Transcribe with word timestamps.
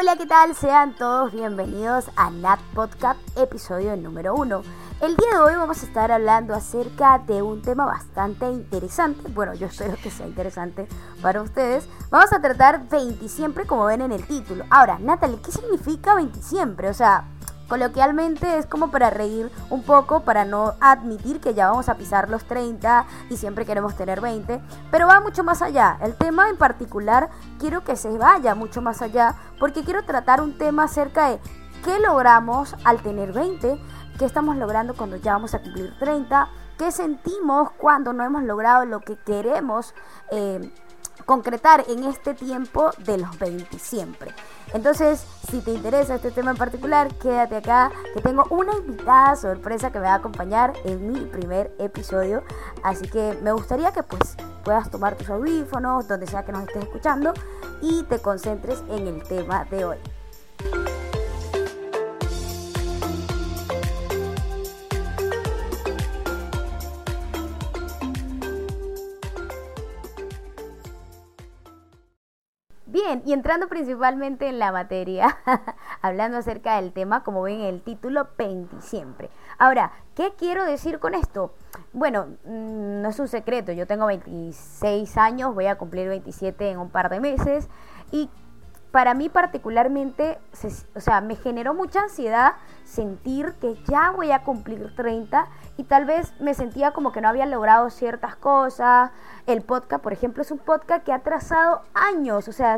Hola, 0.00 0.16
¿qué 0.16 0.24
tal? 0.24 0.54
Sean 0.54 0.94
todos 0.94 1.30
bienvenidos 1.30 2.06
a 2.16 2.30
Nat 2.30 2.58
Podcast, 2.74 3.20
episodio 3.36 3.94
número 3.98 4.34
1. 4.34 4.62
El 5.02 5.14
día 5.14 5.28
de 5.34 5.38
hoy 5.40 5.54
vamos 5.56 5.82
a 5.82 5.86
estar 5.86 6.10
hablando 6.10 6.54
acerca 6.54 7.18
de 7.18 7.42
un 7.42 7.60
tema 7.60 7.84
bastante 7.84 8.50
interesante. 8.50 9.30
Bueno, 9.30 9.52
yo 9.52 9.66
espero 9.66 9.98
que 10.02 10.10
sea 10.10 10.26
interesante 10.26 10.88
para 11.20 11.42
ustedes. 11.42 11.86
Vamos 12.08 12.32
a 12.32 12.40
tratar 12.40 12.88
20 12.88 13.28
siempre, 13.28 13.66
como 13.66 13.84
ven 13.84 14.00
en 14.00 14.12
el 14.12 14.26
título. 14.26 14.64
Ahora, 14.70 14.98
Natalie, 14.98 15.38
¿qué 15.42 15.52
significa 15.52 16.14
20 16.14 16.40
siempre? 16.40 16.88
O 16.88 16.94
sea, 16.94 17.24
Coloquialmente 17.70 18.58
es 18.58 18.66
como 18.66 18.90
para 18.90 19.10
reír 19.10 19.48
un 19.70 19.84
poco, 19.84 20.24
para 20.24 20.44
no 20.44 20.74
admitir 20.80 21.38
que 21.38 21.54
ya 21.54 21.70
vamos 21.70 21.88
a 21.88 21.94
pisar 21.94 22.28
los 22.28 22.42
30 22.42 23.06
y 23.30 23.36
siempre 23.36 23.64
queremos 23.64 23.94
tener 23.94 24.20
20, 24.20 24.60
pero 24.90 25.06
va 25.06 25.20
mucho 25.20 25.44
más 25.44 25.62
allá. 25.62 25.96
El 26.02 26.16
tema 26.16 26.48
en 26.48 26.56
particular 26.56 27.30
quiero 27.60 27.84
que 27.84 27.94
se 27.94 28.10
vaya 28.18 28.56
mucho 28.56 28.82
más 28.82 29.02
allá 29.02 29.36
porque 29.60 29.84
quiero 29.84 30.04
tratar 30.04 30.40
un 30.40 30.58
tema 30.58 30.82
acerca 30.82 31.28
de 31.28 31.38
qué 31.84 32.00
logramos 32.00 32.74
al 32.82 33.00
tener 33.02 33.32
20, 33.32 33.80
qué 34.18 34.24
estamos 34.24 34.56
logrando 34.56 34.96
cuando 34.96 35.14
ya 35.14 35.34
vamos 35.34 35.54
a 35.54 35.62
cumplir 35.62 35.96
30, 36.00 36.48
qué 36.76 36.90
sentimos 36.90 37.70
cuando 37.78 38.12
no 38.12 38.24
hemos 38.24 38.42
logrado 38.42 38.84
lo 38.84 38.98
que 38.98 39.16
queremos. 39.16 39.94
Eh, 40.32 40.72
concretar 41.30 41.84
en 41.88 42.02
este 42.02 42.34
tiempo 42.34 42.90
de 43.06 43.16
los 43.18 43.38
20 43.38 43.78
siempre. 43.78 44.34
Entonces, 44.74 45.24
si 45.48 45.60
te 45.60 45.70
interesa 45.70 46.16
este 46.16 46.32
tema 46.32 46.50
en 46.50 46.56
particular, 46.56 47.06
quédate 47.22 47.54
acá, 47.54 47.92
que 48.12 48.20
tengo 48.20 48.44
una 48.50 48.76
invitada 48.76 49.36
sorpresa 49.36 49.92
que 49.92 50.00
me 50.00 50.06
va 50.06 50.14
a 50.14 50.16
acompañar 50.16 50.72
en 50.84 51.12
mi 51.12 51.20
primer 51.26 51.72
episodio. 51.78 52.42
Así 52.82 53.06
que 53.06 53.38
me 53.42 53.52
gustaría 53.52 53.92
que 53.92 54.02
pues 54.02 54.36
puedas 54.64 54.90
tomar 54.90 55.14
tus 55.14 55.30
audífonos, 55.30 56.08
donde 56.08 56.26
sea 56.26 56.44
que 56.44 56.50
nos 56.50 56.62
estés 56.62 56.82
escuchando, 56.82 57.32
y 57.80 58.02
te 58.02 58.18
concentres 58.18 58.82
en 58.88 59.06
el 59.06 59.22
tema 59.22 59.64
de 59.66 59.84
hoy. 59.84 60.19
Y 73.24 73.32
entrando 73.32 73.68
principalmente 73.68 74.48
en 74.48 74.58
la 74.60 74.70
materia, 74.70 75.38
hablando 76.02 76.38
acerca 76.38 76.76
del 76.76 76.92
tema, 76.92 77.24
como 77.24 77.42
ven 77.42 77.60
en 77.60 77.66
el 77.66 77.82
título, 77.82 78.28
20 78.38 78.80
siempre. 78.80 79.30
Ahora, 79.58 79.92
¿qué 80.14 80.32
quiero 80.38 80.64
decir 80.64 81.00
con 81.00 81.14
esto? 81.14 81.52
Bueno, 81.92 82.26
mm, 82.44 83.02
no 83.02 83.08
es 83.08 83.18
un 83.18 83.26
secreto, 83.26 83.72
yo 83.72 83.86
tengo 83.86 84.06
26 84.06 85.16
años, 85.16 85.54
voy 85.54 85.66
a 85.66 85.76
cumplir 85.76 86.08
27 86.08 86.70
en 86.70 86.78
un 86.78 86.90
par 86.90 87.10
de 87.10 87.18
meses, 87.18 87.68
y 88.12 88.30
para 88.90 89.14
mí 89.14 89.28
particularmente, 89.28 90.38
o 90.94 91.00
sea, 91.00 91.20
me 91.20 91.36
generó 91.36 91.74
mucha 91.74 92.02
ansiedad 92.02 92.54
sentir 92.84 93.54
que 93.60 93.76
ya 93.88 94.10
voy 94.10 94.32
a 94.32 94.42
cumplir 94.42 94.94
30 94.96 95.46
y 95.76 95.84
tal 95.84 96.04
vez 96.04 96.32
me 96.40 96.54
sentía 96.54 96.90
como 96.90 97.12
que 97.12 97.20
no 97.20 97.28
había 97.28 97.46
logrado 97.46 97.88
ciertas 97.90 98.36
cosas. 98.36 99.10
El 99.46 99.62
podcast, 99.62 100.02
por 100.02 100.12
ejemplo, 100.12 100.42
es 100.42 100.50
un 100.50 100.58
podcast 100.58 101.04
que 101.04 101.12
ha 101.12 101.20
trazado 101.20 101.82
años, 101.94 102.48
o 102.48 102.52
sea, 102.52 102.76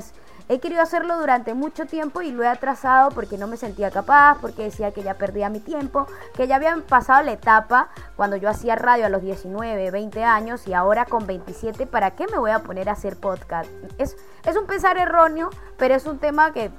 he 0.49 0.61
querido 0.61 0.83
hacerlo 0.83 1.19
durante 1.19 1.55
mucho 1.55 1.87
tiempo 1.87 2.23
y 2.23 2.31
lo 2.31 2.43
he 2.43 2.47
atrasado 2.49 3.11
porque 3.11 3.39
no 3.39 3.47
me 3.47 3.57
sentía 3.57 3.91
capaz, 3.91 4.39
porque 4.41 4.65
decía 4.65 4.93
que 4.93 5.03
ya 5.03 5.15
perdía 5.15 5.49
mi 5.49 5.61
tiempo, 5.61 6.07
que 6.37 6.47
ya 6.47 6.57
habían 6.57 6.83
pasado 6.83 7.23
la 7.23 7.33
etapa 7.33 7.89
cuando 8.17 8.37
yo 8.37 8.49
hacía 8.49 8.77
radio 8.77 9.07
a 9.07 9.09
los 9.09 9.23
19, 9.23 9.91
20 9.91 10.25
años 10.25 10.67
y 10.67 10.75
ahora 10.75 11.07
con 11.07 11.27
27, 11.27 11.87
¿para 11.87 12.13
qué 12.13 12.27
me 12.27 12.39
voy 12.39 12.51
a 12.51 12.61
poner 12.61 12.89
a 12.89 12.93
hacer 12.93 13.19
podcast? 13.19 13.71
Es, 13.99 14.17
es 14.45 14.57
un 14.57 14.67
pensar 14.67 14.99
erróneo, 14.99 15.51
pero 15.79 15.95
es 15.95 16.02
un 16.07 16.19
tema 16.19 16.53
que 16.53 16.71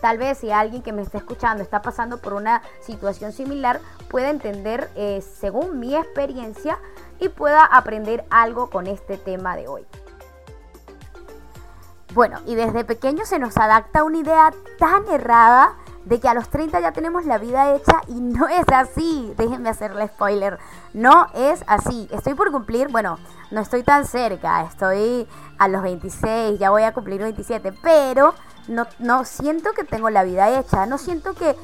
tal 0.00 0.18
vez 0.18 0.38
si 0.38 0.50
alguien 0.50 0.82
que 0.82 0.92
me 0.92 1.02
está 1.02 1.18
escuchando 1.18 1.62
está 1.62 1.82
pasando 1.82 2.18
por 2.18 2.34
una 2.34 2.62
situación 2.80 3.32
similar, 3.32 3.80
pueda 4.08 4.30
entender 4.30 4.90
eh, 4.94 5.22
según 5.22 5.78
mi 5.78 5.94
experiencia 5.94 6.78
y 7.18 7.28
pueda 7.28 7.64
aprender 7.64 8.24
algo 8.30 8.70
con 8.70 8.86
este 8.86 9.16
tema 9.18 9.56
de 9.56 9.68
hoy. 9.68 9.86
Bueno, 12.14 12.40
y 12.46 12.54
desde 12.54 12.84
pequeño 12.84 13.26
se 13.26 13.38
nos 13.38 13.56
adapta 13.58 14.04
una 14.04 14.18
idea 14.18 14.52
tan 14.78 15.06
errada 15.08 15.76
de 16.06 16.20
que 16.20 16.28
a 16.28 16.34
los 16.34 16.48
30 16.48 16.80
ya 16.80 16.92
tenemos 16.92 17.26
la 17.26 17.36
vida 17.36 17.74
hecha 17.74 18.00
y 18.06 18.14
no 18.20 18.48
es 18.48 18.64
así. 18.72 19.34
Déjenme 19.36 19.68
hacerle 19.68 20.06
spoiler. 20.06 20.58
No 20.94 21.26
es 21.34 21.64
así. 21.66 22.08
Estoy 22.12 22.34
por 22.34 22.52
cumplir, 22.52 22.88
bueno, 22.88 23.18
no 23.50 23.60
estoy 23.60 23.82
tan 23.82 24.06
cerca. 24.06 24.62
Estoy 24.62 25.28
a 25.58 25.68
los 25.68 25.82
26, 25.82 26.58
ya 26.58 26.70
voy 26.70 26.84
a 26.84 26.94
cumplir 26.94 27.20
27, 27.20 27.72
pero 27.82 28.34
no, 28.68 28.86
no 28.98 29.24
siento 29.24 29.72
que 29.72 29.84
tengo 29.84 30.10
la 30.10 30.24
vida 30.24 30.58
hecha. 30.58 30.86
No 30.86 30.98
siento 30.98 31.34
que... 31.34 31.56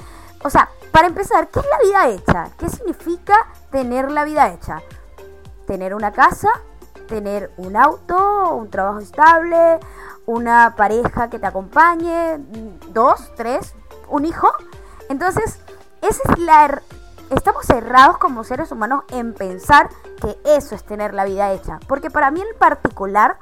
O 0.45 0.51
sea, 0.51 0.69
para 0.91 1.07
empezar, 1.07 1.49
¿qué 1.49 1.61
es 1.61 1.67
la 1.67 1.79
vida 1.79 2.09
hecha? 2.09 2.51
¿Qué 2.59 2.69
significa 2.69 3.35
tener 3.71 4.11
la 4.11 4.25
vida 4.25 4.49
hecha? 4.53 4.83
Tener 5.67 5.95
una 5.95 6.13
casa, 6.13 6.49
tener 7.07 7.53
un 7.57 7.77
auto, 7.77 8.55
un 8.55 8.69
trabajo 8.69 8.99
estable, 8.99 9.79
una 10.27 10.75
pareja 10.77 11.31
que 11.31 11.39
te 11.39 11.47
acompañe, 11.47 12.39
dos, 12.89 13.33
tres, 13.37 13.75
un 14.09 14.25
hijo. 14.25 14.49
Entonces, 15.09 15.61
esa 16.01 16.23
es 16.33 16.39
la 16.39 16.65
er, 16.65 16.83
estamos 17.31 17.65
cerrados 17.67 18.19
como 18.19 18.45
seres 18.45 18.73
humanos 18.73 19.05
en 19.11 19.35
pensar 19.35 19.89
que 20.21 20.39
eso 20.45 20.75
es 20.75 20.85
tener 20.85 21.15
la 21.15 21.25
vida 21.25 21.53
hecha. 21.53 21.79
Porque 21.87 22.11
para 22.11 22.31
mí 22.31 22.41
en 22.41 22.59
particular, 22.59 23.39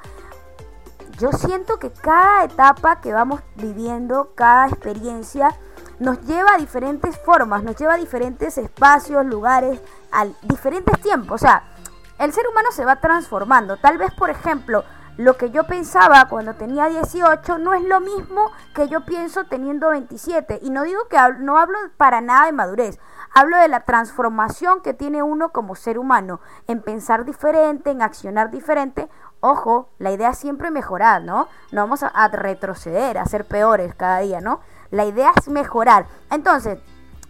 yo 1.21 1.31
siento 1.31 1.77
que 1.77 1.91
cada 1.91 2.43
etapa 2.45 2.99
que 2.99 3.13
vamos 3.13 3.41
viviendo, 3.55 4.31
cada 4.33 4.67
experiencia, 4.67 5.55
nos 5.99 6.19
lleva 6.25 6.55
a 6.55 6.57
diferentes 6.57 7.15
formas, 7.19 7.63
nos 7.63 7.75
lleva 7.75 7.93
a 7.93 7.97
diferentes 7.97 8.57
espacios, 8.57 9.23
lugares, 9.23 9.79
a 10.11 10.25
diferentes 10.41 10.99
tiempos. 10.99 11.35
O 11.35 11.37
sea, 11.37 11.63
el 12.17 12.33
ser 12.33 12.47
humano 12.47 12.69
se 12.71 12.85
va 12.85 12.95
transformando. 12.95 13.77
Tal 13.77 13.99
vez, 13.99 14.11
por 14.15 14.31
ejemplo, 14.31 14.83
lo 15.17 15.37
que 15.37 15.51
yo 15.51 15.65
pensaba 15.65 16.27
cuando 16.27 16.55
tenía 16.55 16.87
18 16.87 17.59
no 17.59 17.75
es 17.75 17.83
lo 17.83 17.99
mismo 17.99 18.49
que 18.73 18.87
yo 18.87 19.05
pienso 19.05 19.43
teniendo 19.43 19.89
27. 19.89 20.59
Y 20.63 20.71
no 20.71 20.81
digo 20.81 21.01
que 21.07 21.17
no 21.39 21.59
hablo 21.59 21.77
para 21.97 22.21
nada 22.21 22.47
de 22.47 22.53
madurez, 22.53 22.99
hablo 23.31 23.57
de 23.57 23.67
la 23.67 23.81
transformación 23.81 24.81
que 24.81 24.95
tiene 24.95 25.21
uno 25.21 25.51
como 25.51 25.75
ser 25.75 25.99
humano, 25.99 26.39
en 26.67 26.81
pensar 26.81 27.25
diferente, 27.25 27.91
en 27.91 28.01
accionar 28.01 28.49
diferente. 28.49 29.07
Ojo, 29.41 29.89
la 29.97 30.11
idea 30.11 30.29
es 30.29 30.37
siempre 30.37 30.69
mejorar, 30.71 31.23
¿no? 31.23 31.47
No 31.71 31.81
vamos 31.81 32.03
a, 32.03 32.27
retroceder, 32.27 33.17
a 33.17 33.25
ser 33.25 33.45
peores 33.45 33.95
cada 33.95 34.19
día, 34.19 34.39
¿no? 34.39 34.61
La 34.91 35.05
idea 35.05 35.33
es 35.35 35.49
mejorar. 35.49 36.05
Entonces, 36.29 36.79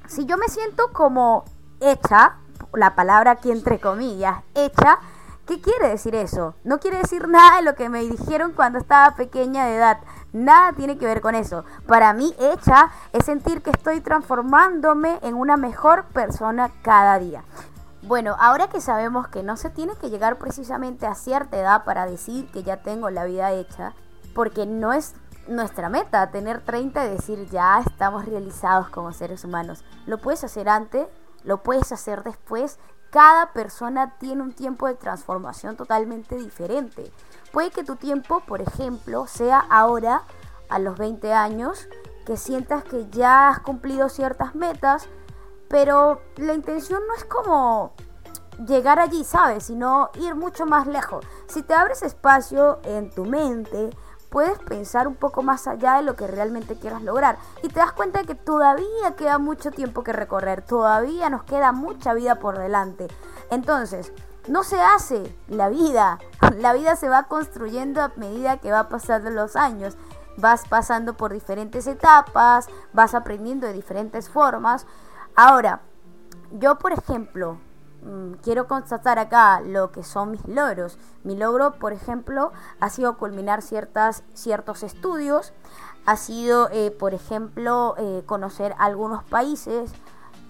si 0.08 0.26
yo 0.26 0.38
me 0.38 0.50
siento 0.50 0.92
como 0.92 1.46
hecha, 1.80 2.36
la 2.74 2.96
palabra 2.96 3.32
aquí 3.32 3.52
entre 3.52 3.80
comillas, 3.80 4.44
hecha, 4.54 5.00
¿Qué 5.48 5.60
quiere 5.60 5.90
decir 5.90 6.16
eso? 6.16 6.56
No 6.64 6.80
quiere 6.80 7.00
decir 7.00 7.28
nada 7.28 7.58
de 7.58 7.64
lo 7.64 7.76
que 7.76 7.90
me 7.90 8.02
dijeron 8.02 8.54
cuando 8.54 8.80
estaba 8.80 9.16
pequeña 9.16 9.66
de 9.66 9.76
edad. 9.76 9.98
Nada 10.32 10.72
tiene 10.72 10.98
que 10.98 11.06
ver 11.06 11.20
con 11.20 11.36
eso. 11.36 11.66
Para 11.88 12.14
mí, 12.14 12.34
hecha 12.40 12.92
es 13.12 13.26
sentir 13.26 13.62
que 13.62 13.72
estoy 13.72 14.00
transformándome 14.00 15.20
en 15.24 15.34
una 15.34 15.58
mejor 15.58 16.06
persona 16.14 16.72
cada 16.84 17.20
día. 17.20 17.44
Bueno, 18.04 18.36
ahora 18.40 18.68
que 18.68 18.82
sabemos 18.82 19.28
que 19.28 19.44
no 19.44 19.58
se 19.58 19.70
tiene 19.70 19.96
que 19.96 20.10
llegar 20.10 20.38
precisamente 20.38 21.06
a 21.06 21.16
cierta 21.16 21.58
edad 21.58 21.84
para 21.84 22.06
decir 22.06 22.50
que 22.52 22.64
ya 22.64 22.78
tengo 22.78 23.10
la 23.10 23.26
vida 23.26 23.52
hecha, 23.52 23.94
porque 24.34 24.66
no 24.66 24.92
es 24.92 25.14
nuestra 25.48 25.90
meta 25.90 26.32
tener 26.32 26.62
30 26.62 27.06
y 27.06 27.10
decir 27.10 27.50
ya 27.50 27.80
estamos 27.80 28.26
realizados 28.26 28.90
como 28.90 29.14
seres 29.14 29.44
humanos. 29.44 29.84
Lo 30.06 30.18
puedes 30.20 30.44
hacer 30.44 30.70
antes, 30.70 31.08
lo 31.44 31.64
puedes 31.64 31.92
hacer 31.92 32.24
después 32.24 32.80
cada 33.12 33.52
persona 33.52 34.16
tiene 34.20 34.42
un 34.42 34.54
tiempo 34.54 34.88
de 34.88 34.96
transformación 34.96 35.76
totalmente 35.76 36.38
diferente. 36.38 37.12
Puede 37.52 37.70
que 37.70 37.84
tu 37.84 37.98
tiempo, 37.98 38.40
por 38.48 38.62
ejemplo, 38.62 39.28
sea 39.28 39.60
ahora, 39.70 40.24
a 40.70 40.80
los 40.80 40.98
20 40.98 41.34
años, 41.34 41.90
que 42.26 42.38
sientas 42.38 42.86
que 42.86 43.10
ya 43.10 43.50
has 43.50 43.60
cumplido 43.60 44.08
ciertas 44.08 44.56
metas, 44.56 45.10
pero 45.72 46.22
la 46.36 46.54
intención 46.54 47.02
no 47.08 47.16
es 47.16 47.24
como 47.24 47.94
llegar 48.68 49.00
allí, 49.00 49.24
¿sabes? 49.24 49.64
Sino 49.64 50.12
ir 50.20 50.36
mucho 50.36 50.66
más 50.66 50.86
lejos. 50.86 51.26
Si 51.48 51.64
te 51.64 51.74
abres 51.74 52.04
espacio 52.04 52.80
en 52.84 53.10
tu 53.10 53.24
mente, 53.24 53.90
puedes 54.30 54.60
pensar 54.60 55.08
un 55.08 55.16
poco 55.16 55.44
más 55.44 55.68
allá 55.68 55.96
de 55.96 56.04
lo 56.04 56.18
que 56.18 56.28
realmente 56.28 56.76
quieras 56.76 57.02
lograr. 57.04 57.38
Y 57.64 57.70
te 57.70 57.80
das 57.80 57.94
cuenta 57.94 58.20
de 58.20 58.26
que 58.26 58.36
todavía 58.36 59.16
queda 59.16 59.38
mucho 59.38 59.72
tiempo 59.72 60.04
que 60.04 60.12
recorrer, 60.12 60.62
todavía 60.62 61.30
nos 61.30 61.44
queda 61.44 61.72
mucha 61.72 62.14
vida 62.14 62.36
por 62.36 62.58
delante. 62.58 63.08
Entonces, 63.50 64.12
no 64.50 64.66
se 64.66 64.82
hace 64.82 65.34
la 65.48 65.70
vida, 65.70 66.20
la 66.58 66.74
vida 66.74 66.98
se 66.98 67.08
va 67.08 67.30
construyendo 67.30 68.02
a 68.02 68.12
medida 68.18 68.58
que 68.58 68.74
va 68.74 68.90
pasando 68.90 69.30
los 69.30 69.56
años. 69.56 69.96
Vas 70.38 70.68
pasando 70.68 71.16
por 71.16 71.32
diferentes 71.32 71.88
etapas, 71.88 72.68
vas 72.92 73.16
aprendiendo 73.16 73.68
de 73.68 73.74
diferentes 73.74 74.30
formas. 74.30 74.86
Ahora, 75.42 75.82
yo 76.52 76.78
por 76.78 76.92
ejemplo, 76.94 77.58
Mm, 78.02 78.34
quiero 78.42 78.68
constatar 78.68 79.20
acá 79.20 79.62
lo 79.62 79.92
que 79.92 80.04
son 80.04 80.32
mis 80.32 80.48
logros. 80.48 80.98
Mi 81.24 81.36
logro, 81.36 81.74
por 81.74 81.94
ejemplo, 81.94 82.52
ha 82.80 82.90
sido 82.90 83.18
culminar 83.18 83.62
ciertas, 83.62 84.24
ciertos 84.34 84.82
estudios, 84.82 85.54
ha 86.06 86.16
sido, 86.16 86.70
eh, 86.72 86.90
por 86.90 87.14
ejemplo, 87.14 87.94
eh, 87.98 88.24
conocer 88.26 88.74
algunos 88.80 89.24
países, 89.24 89.94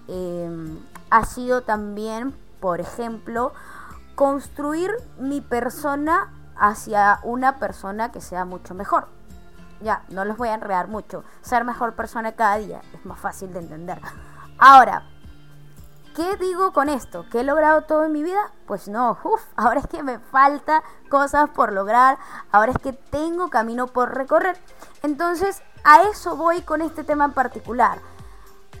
em, 0.08 0.78
ha 1.10 1.24
sido 1.26 1.62
también, 1.62 2.34
por 2.60 2.80
ejemplo, 2.80 3.52
construir 4.14 4.90
mi 5.18 5.40
persona 5.42 6.32
hacia 6.56 7.20
una 7.22 7.58
persona 7.58 8.12
que 8.12 8.20
sea 8.22 8.44
mucho 8.46 8.74
mejor. 8.74 9.08
Ya, 9.82 10.04
no 10.08 10.24
los 10.24 10.38
voy 10.38 10.48
a 10.48 10.54
enredar 10.54 10.88
mucho. 10.88 11.24
Ser 11.42 11.64
mejor 11.64 11.94
persona 11.94 12.32
cada 12.32 12.56
día 12.56 12.80
es 12.94 13.04
más 13.04 13.18
fácil 13.18 13.52
de 13.52 13.58
entender. 13.58 14.00
Ahora, 14.64 15.02
¿qué 16.14 16.36
digo 16.36 16.72
con 16.72 16.88
esto? 16.88 17.26
¿Que 17.28 17.40
he 17.40 17.42
logrado 17.42 17.82
todo 17.82 18.04
en 18.04 18.12
mi 18.12 18.22
vida? 18.22 18.52
Pues 18.64 18.86
no, 18.86 19.18
uff, 19.24 19.42
ahora 19.56 19.80
es 19.80 19.88
que 19.88 20.04
me 20.04 20.20
falta 20.20 20.84
cosas 21.08 21.50
por 21.50 21.72
lograr, 21.72 22.16
ahora 22.52 22.70
es 22.70 22.78
que 22.78 22.92
tengo 22.92 23.50
camino 23.50 23.88
por 23.88 24.14
recorrer. 24.14 24.56
Entonces, 25.02 25.64
a 25.82 26.02
eso 26.02 26.36
voy 26.36 26.62
con 26.62 26.80
este 26.80 27.02
tema 27.02 27.24
en 27.24 27.32
particular. 27.32 27.98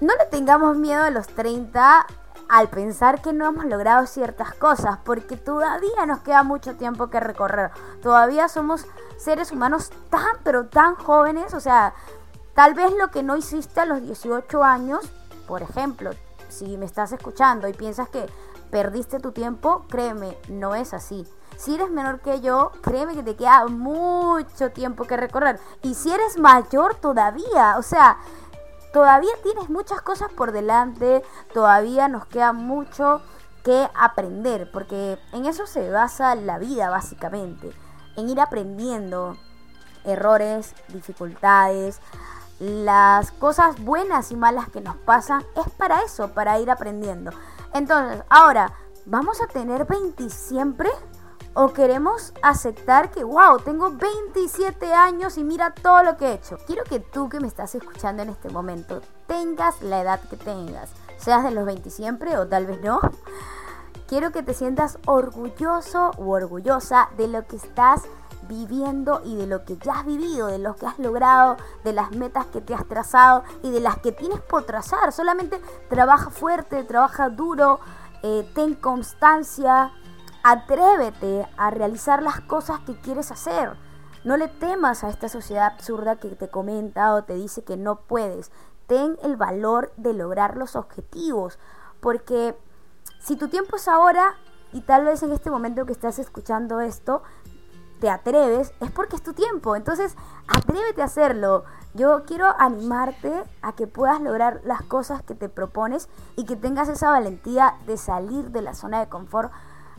No 0.00 0.14
le 0.14 0.26
tengamos 0.26 0.76
miedo 0.76 1.02
a 1.02 1.10
los 1.10 1.26
30 1.26 2.06
al 2.48 2.68
pensar 2.68 3.20
que 3.20 3.32
no 3.32 3.48
hemos 3.48 3.64
logrado 3.64 4.06
ciertas 4.06 4.54
cosas, 4.54 4.98
porque 5.04 5.36
todavía 5.36 6.06
nos 6.06 6.20
queda 6.20 6.44
mucho 6.44 6.76
tiempo 6.76 7.10
que 7.10 7.18
recorrer. 7.18 7.72
Todavía 8.00 8.46
somos 8.48 8.86
seres 9.18 9.50
humanos 9.50 9.90
tan, 10.10 10.36
pero 10.44 10.66
tan 10.66 10.94
jóvenes, 10.94 11.54
o 11.54 11.60
sea, 11.60 11.92
tal 12.54 12.74
vez 12.74 12.92
lo 12.96 13.10
que 13.10 13.24
no 13.24 13.36
hiciste 13.36 13.80
a 13.80 13.84
los 13.84 14.00
18 14.00 14.62
años, 14.62 15.10
por 15.46 15.62
ejemplo, 15.62 16.10
si 16.48 16.76
me 16.76 16.86
estás 16.86 17.12
escuchando 17.12 17.68
y 17.68 17.72
piensas 17.72 18.08
que 18.08 18.26
perdiste 18.70 19.20
tu 19.20 19.32
tiempo, 19.32 19.84
créeme, 19.88 20.36
no 20.48 20.74
es 20.74 20.94
así. 20.94 21.26
Si 21.56 21.74
eres 21.74 21.90
menor 21.90 22.20
que 22.20 22.40
yo, 22.40 22.72
créeme 22.82 23.14
que 23.14 23.22
te 23.22 23.36
queda 23.36 23.66
mucho 23.66 24.70
tiempo 24.70 25.04
que 25.04 25.16
recorrer. 25.16 25.60
Y 25.82 25.94
si 25.94 26.10
eres 26.10 26.38
mayor 26.38 26.94
todavía, 26.96 27.76
o 27.78 27.82
sea, 27.82 28.18
todavía 28.92 29.32
tienes 29.42 29.68
muchas 29.68 30.00
cosas 30.00 30.30
por 30.32 30.52
delante, 30.52 31.22
todavía 31.52 32.08
nos 32.08 32.26
queda 32.26 32.52
mucho 32.52 33.22
que 33.62 33.88
aprender, 33.94 34.70
porque 34.72 35.18
en 35.32 35.46
eso 35.46 35.66
se 35.66 35.90
basa 35.90 36.34
la 36.34 36.58
vida 36.58 36.90
básicamente, 36.90 37.70
en 38.16 38.28
ir 38.28 38.40
aprendiendo 38.40 39.36
errores, 40.04 40.74
dificultades, 40.88 42.00
las 42.62 43.32
cosas 43.32 43.82
buenas 43.82 44.30
y 44.30 44.36
malas 44.36 44.68
que 44.68 44.80
nos 44.80 44.94
pasan, 44.94 45.44
es 45.56 45.68
para 45.72 46.02
eso, 46.02 46.28
para 46.28 46.60
ir 46.60 46.70
aprendiendo. 46.70 47.32
Entonces, 47.74 48.22
ahora, 48.28 48.72
¿vamos 49.04 49.42
a 49.42 49.48
tener 49.48 49.84
20 49.84 50.30
siempre? 50.30 50.88
¿O 51.54 51.72
queremos 51.72 52.32
aceptar 52.40 53.10
que, 53.10 53.24
wow, 53.24 53.58
tengo 53.58 53.90
27 53.90 54.94
años 54.94 55.38
y 55.38 55.44
mira 55.44 55.74
todo 55.74 56.04
lo 56.04 56.16
que 56.16 56.26
he 56.26 56.34
hecho? 56.34 56.56
Quiero 56.64 56.84
que 56.84 57.00
tú 57.00 57.28
que 57.28 57.40
me 57.40 57.48
estás 57.48 57.74
escuchando 57.74 58.22
en 58.22 58.28
este 58.28 58.48
momento 58.48 59.02
tengas 59.26 59.82
la 59.82 60.00
edad 60.00 60.20
que 60.30 60.36
tengas, 60.36 60.90
seas 61.18 61.42
de 61.42 61.50
los 61.50 61.66
20 61.66 61.90
siempre 61.90 62.38
o 62.38 62.46
tal 62.46 62.66
vez 62.66 62.80
no. 62.80 63.00
Quiero 64.06 64.30
que 64.30 64.44
te 64.44 64.54
sientas 64.54 64.98
orgulloso 65.06 66.12
u 66.16 66.30
orgullosa 66.30 67.08
de 67.16 67.26
lo 67.26 67.44
que 67.44 67.56
estás 67.56 68.02
viviendo 68.48 69.22
y 69.24 69.36
de 69.36 69.46
lo 69.46 69.64
que 69.64 69.76
ya 69.76 70.00
has 70.00 70.06
vivido, 70.06 70.46
de 70.48 70.58
lo 70.58 70.76
que 70.76 70.86
has 70.86 70.98
logrado, 70.98 71.56
de 71.84 71.92
las 71.92 72.10
metas 72.12 72.46
que 72.46 72.60
te 72.60 72.74
has 72.74 72.86
trazado 72.86 73.44
y 73.62 73.70
de 73.70 73.80
las 73.80 73.98
que 73.98 74.12
tienes 74.12 74.40
por 74.40 74.64
trazar. 74.64 75.12
Solamente 75.12 75.60
trabaja 75.88 76.30
fuerte, 76.30 76.84
trabaja 76.84 77.28
duro, 77.28 77.80
eh, 78.22 78.50
ten 78.54 78.74
constancia, 78.74 79.92
Atrévete 80.44 81.48
a 81.56 81.70
realizar 81.70 82.20
las 82.20 82.40
cosas 82.40 82.80
que 82.80 83.00
quieres 83.00 83.30
hacer. 83.30 83.76
No 84.24 84.36
le 84.36 84.48
temas 84.48 85.04
a 85.04 85.08
esta 85.08 85.28
sociedad 85.28 85.66
absurda 85.66 86.16
que 86.16 86.30
te 86.30 86.48
comenta 86.48 87.14
o 87.14 87.22
te 87.22 87.34
dice 87.34 87.62
que 87.62 87.76
no 87.76 88.00
puedes. 88.00 88.50
Ten 88.88 89.16
el 89.22 89.36
valor 89.36 89.92
de 89.96 90.14
lograr 90.14 90.56
los 90.56 90.74
objetivos. 90.74 91.60
Porque 92.00 92.58
si 93.20 93.36
tu 93.36 93.48
tiempo 93.48 93.76
es 93.76 93.86
ahora 93.86 94.34
y 94.72 94.80
tal 94.80 95.04
vez 95.04 95.22
en 95.22 95.30
este 95.30 95.50
momento 95.50 95.86
que 95.86 95.92
estás 95.92 96.18
escuchando 96.18 96.80
esto, 96.80 97.22
te 98.02 98.10
atreves, 98.10 98.72
es 98.80 98.90
porque 98.90 99.14
es 99.14 99.22
tu 99.22 99.32
tiempo. 99.32 99.76
Entonces, 99.76 100.16
atrévete 100.48 101.02
a 101.02 101.04
hacerlo. 101.04 101.62
Yo 101.94 102.24
quiero 102.24 102.52
animarte 102.58 103.44
a 103.62 103.74
que 103.74 103.86
puedas 103.86 104.20
lograr 104.20 104.60
las 104.64 104.82
cosas 104.82 105.22
que 105.22 105.36
te 105.36 105.48
propones 105.48 106.08
y 106.34 106.44
que 106.44 106.56
tengas 106.56 106.88
esa 106.88 107.12
valentía 107.12 107.76
de 107.86 107.96
salir 107.96 108.50
de 108.50 108.60
la 108.60 108.74
zona 108.74 108.98
de 108.98 109.08
confort 109.08 109.52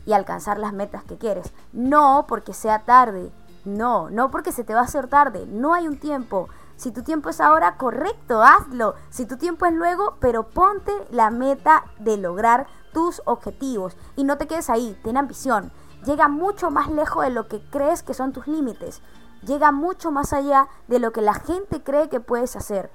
y 0.06 0.12
alcanzar 0.12 0.60
las 0.60 0.74
metas 0.74 1.06
que 1.06 1.18
quieres. 1.18 1.54
No 1.72 2.26
porque 2.28 2.54
sea 2.54 2.80
tarde, 2.80 3.32
no, 3.64 4.10
no 4.10 4.32
porque 4.32 4.52
se 4.52 4.66
te 4.66 4.74
va 4.74 4.82
a 4.82 4.84
hacer 4.84 5.08
tarde, 5.08 5.46
no 5.48 5.74
hay 5.74 5.88
un 5.88 5.98
tiempo. 5.98 6.50
Si 6.76 6.92
tu 6.92 7.04
tiempo 7.04 7.30
es 7.30 7.40
ahora, 7.40 7.78
correcto, 7.78 8.44
hazlo. 8.44 8.96
Si 9.12 9.26
tu 9.26 9.38
tiempo 9.38 9.66
es 9.66 9.72
luego, 9.72 10.18
pero 10.20 10.50
ponte 10.50 10.92
la 11.10 11.30
meta 11.30 11.86
de 12.00 12.18
lograr 12.18 12.68
tus 12.92 13.22
objetivos 13.24 13.96
y 14.18 14.26
no 14.26 14.38
te 14.38 14.48
quedes 14.48 14.70
ahí, 14.70 15.00
ten 15.06 15.16
ambición. 15.16 15.72
Llega 16.06 16.28
mucho 16.28 16.70
más 16.70 16.90
lejos 16.90 17.24
de 17.24 17.30
lo 17.30 17.48
que 17.48 17.62
crees 17.70 18.04
que 18.04 18.14
son 18.14 18.34
tus 18.34 18.48
límites. 18.48 19.02
Llega 19.46 19.72
mucho 19.72 20.12
más 20.12 20.34
allá 20.34 20.68
de 20.88 21.00
lo 21.00 21.12
que 21.12 21.22
la 21.22 21.34
gente 21.34 21.84
cree 21.84 22.10
que 22.10 22.20
puedes 22.20 22.56
hacer. 22.56 22.92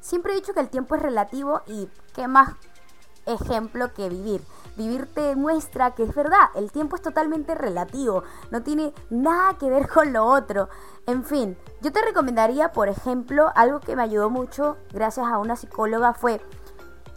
Siempre 0.00 0.32
he 0.32 0.36
dicho 0.36 0.54
que 0.54 0.60
el 0.60 0.70
tiempo 0.70 0.94
es 0.94 1.02
relativo 1.02 1.62
y 1.66 1.88
qué 2.14 2.26
más 2.26 2.54
ejemplo 3.26 3.92
que 3.92 4.08
vivir. 4.08 4.42
Vivir 4.76 5.06
te 5.12 5.20
demuestra 5.20 5.94
que 5.94 6.04
es 6.04 6.14
verdad, 6.14 6.48
el 6.54 6.72
tiempo 6.72 6.96
es 6.96 7.02
totalmente 7.02 7.54
relativo, 7.54 8.22
no 8.50 8.62
tiene 8.62 8.94
nada 9.10 9.58
que 9.58 9.68
ver 9.68 9.88
con 9.94 10.12
lo 10.12 10.24
otro. 10.24 10.68
En 11.06 11.24
fin, 11.24 11.56
yo 11.80 11.92
te 11.92 12.02
recomendaría, 12.02 12.72
por 12.72 12.88
ejemplo, 12.88 13.50
algo 13.54 13.80
que 13.80 13.96
me 13.96 14.02
ayudó 14.02 14.30
mucho 14.30 14.78
gracias 14.92 15.26
a 15.26 15.38
una 15.38 15.56
psicóloga 15.56 16.14
fue 16.14 16.40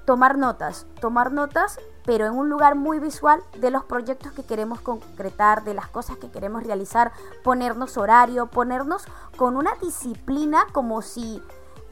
tomar 0.05 0.37
notas, 0.37 0.85
tomar 0.99 1.31
notas, 1.31 1.79
pero 2.05 2.25
en 2.25 2.33
un 2.33 2.49
lugar 2.49 2.75
muy 2.75 2.99
visual 2.99 3.41
de 3.57 3.71
los 3.71 3.83
proyectos 3.83 4.31
que 4.33 4.43
queremos 4.43 4.81
concretar, 4.81 5.63
de 5.63 5.73
las 5.73 5.87
cosas 5.87 6.17
que 6.17 6.31
queremos 6.31 6.63
realizar, 6.63 7.11
ponernos 7.43 7.97
horario, 7.97 8.47
ponernos 8.47 9.05
con 9.37 9.55
una 9.57 9.73
disciplina 9.81 10.65
como 10.71 11.01
si 11.01 11.41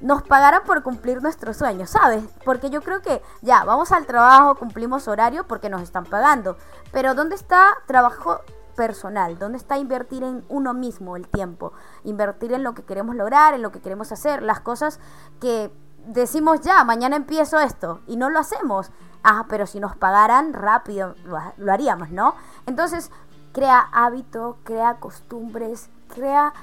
nos 0.01 0.23
pagaran 0.23 0.63
por 0.65 0.83
cumplir 0.83 1.21
nuestros 1.21 1.57
sueños, 1.57 1.91
¿sabes? 1.91 2.23
Porque 2.43 2.69
yo 2.69 2.81
creo 2.81 3.01
que 3.01 3.21
ya, 3.41 3.63
vamos 3.63 3.91
al 3.91 4.05
trabajo, 4.05 4.55
cumplimos 4.55 5.07
horario 5.07 5.45
porque 5.47 5.69
nos 5.69 5.81
están 5.81 6.05
pagando. 6.05 6.57
Pero 6.91 7.13
¿dónde 7.13 7.35
está 7.35 7.77
trabajo 7.85 8.41
personal? 8.75 9.37
¿Dónde 9.37 9.59
está 9.59 9.77
invertir 9.77 10.23
en 10.23 10.43
uno 10.49 10.73
mismo 10.73 11.15
el 11.15 11.27
tiempo? 11.27 11.73
Invertir 12.03 12.51
en 12.53 12.63
lo 12.63 12.73
que 12.73 12.83
queremos 12.83 13.15
lograr, 13.15 13.53
en 13.53 13.61
lo 13.61 13.71
que 13.71 13.79
queremos 13.79 14.11
hacer, 14.11 14.41
las 14.41 14.59
cosas 14.59 14.99
que 15.39 15.71
decimos 16.07 16.62
ya, 16.62 16.83
mañana 16.83 17.16
empiezo 17.16 17.59
esto 17.59 18.02
y 18.07 18.18
no 18.18 18.30
lo 18.30 18.40
hacemos. 18.40 18.92
Ah, 19.23 19.45
pero 19.49 19.68
si 19.68 19.80
nos 19.80 19.95
pagaran 19.95 20.54
rápido 20.54 21.16
lo 21.57 21.71
haríamos, 21.71 22.09
¿no? 22.09 22.35
Entonces, 22.66 23.11
crea 23.52 23.80
hábito, 23.92 24.57
crea 24.64 24.99
costumbres, 24.99 25.90
crea 26.07 26.54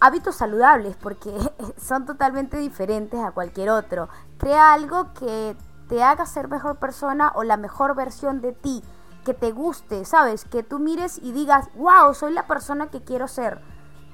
hábitos 0.00 0.36
saludables 0.36 0.96
porque 0.96 1.34
son 1.78 2.04
totalmente 2.04 2.58
diferentes 2.58 3.20
a 3.20 3.32
cualquier 3.32 3.70
otro. 3.70 4.08
Crea 4.38 4.72
algo 4.72 5.14
que 5.14 5.56
te 5.88 6.02
haga 6.02 6.26
ser 6.26 6.48
mejor 6.48 6.76
persona 6.76 7.32
o 7.34 7.44
la 7.44 7.56
mejor 7.56 7.94
versión 7.94 8.40
de 8.40 8.52
ti, 8.52 8.82
que 9.24 9.34
te 9.34 9.52
guste, 9.52 10.04
¿sabes? 10.04 10.44
Que 10.44 10.62
tú 10.62 10.78
mires 10.78 11.18
y 11.18 11.32
digas, 11.32 11.68
wow, 11.76 12.12
soy 12.14 12.32
la 12.32 12.46
persona 12.46 12.90
que 12.90 13.02
quiero 13.02 13.28
ser 13.28 13.62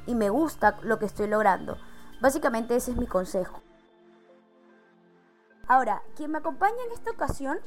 y 0.07 0.15
me 0.15 0.31
gusta 0.31 0.77
lo 0.83 0.99
que 0.99 1.07
estoy 1.07 1.29
logrando. 1.29 1.77
Básicamente 2.21 2.77
ese 2.77 2.93
es 2.93 2.97
mi 2.97 3.07
consejo. 3.07 3.63
Ahora, 5.71 6.03
quien 6.17 6.33
me 6.33 6.39
acompaña 6.39 6.83
en 6.85 6.91
esta 6.91 7.13
ocasión, 7.13 7.61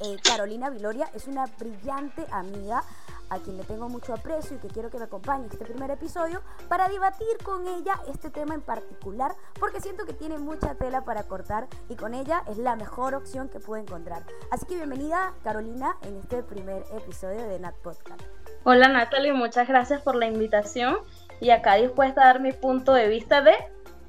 eh, 0.00 0.16
Carolina 0.24 0.68
Viloria, 0.68 1.08
es 1.14 1.28
una 1.28 1.46
brillante 1.46 2.26
amiga 2.32 2.82
a 3.30 3.38
quien 3.38 3.56
le 3.56 3.62
tengo 3.62 3.88
mucho 3.88 4.12
aprecio 4.12 4.56
y 4.56 4.58
que 4.58 4.66
quiero 4.66 4.90
que 4.90 4.98
me 4.98 5.04
acompañe 5.04 5.44
en 5.44 5.52
este 5.52 5.64
primer 5.64 5.92
episodio 5.92 6.42
para 6.68 6.88
debatir 6.88 7.38
con 7.44 7.68
ella 7.68 8.00
este 8.08 8.30
tema 8.30 8.54
en 8.54 8.62
particular 8.62 9.36
porque 9.60 9.80
siento 9.80 10.06
que 10.06 10.12
tiene 10.12 10.38
mucha 10.38 10.74
tela 10.74 11.04
para 11.04 11.22
cortar 11.22 11.68
y 11.88 11.94
con 11.94 12.14
ella 12.14 12.42
es 12.48 12.58
la 12.58 12.74
mejor 12.74 13.14
opción 13.14 13.48
que 13.48 13.60
puedo 13.60 13.80
encontrar. 13.80 14.24
Así 14.50 14.66
que 14.66 14.74
bienvenida 14.74 15.34
Carolina 15.44 15.94
en 16.02 16.16
este 16.16 16.42
primer 16.42 16.84
episodio 16.96 17.48
de 17.48 17.60
Nat 17.60 17.76
Podcast. 17.76 18.20
Hola 18.64 18.88
Natalie, 18.88 19.32
muchas 19.32 19.68
gracias 19.68 20.02
por 20.02 20.16
la 20.16 20.26
invitación 20.26 20.96
y 21.38 21.50
acá 21.50 21.76
dispuesta 21.76 22.22
a 22.22 22.26
dar 22.26 22.40
mi 22.40 22.52
punto 22.52 22.92
de 22.92 23.06
vista 23.06 23.40
de 23.40 23.54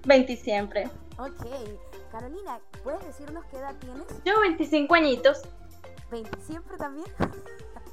20 0.05 0.35
siempre. 0.37 0.89
Ok, 1.19 1.45
Carolina, 2.13 2.59
¿puedes 2.83 3.03
decirnos 3.07 3.43
qué 3.45 3.57
edad 3.57 3.73
tienes? 3.79 4.05
Yo 4.23 4.39
25 4.41 4.93
añitos. 4.93 5.41
¿20 6.11 6.39
siempre 6.41 6.77
también? 6.77 7.07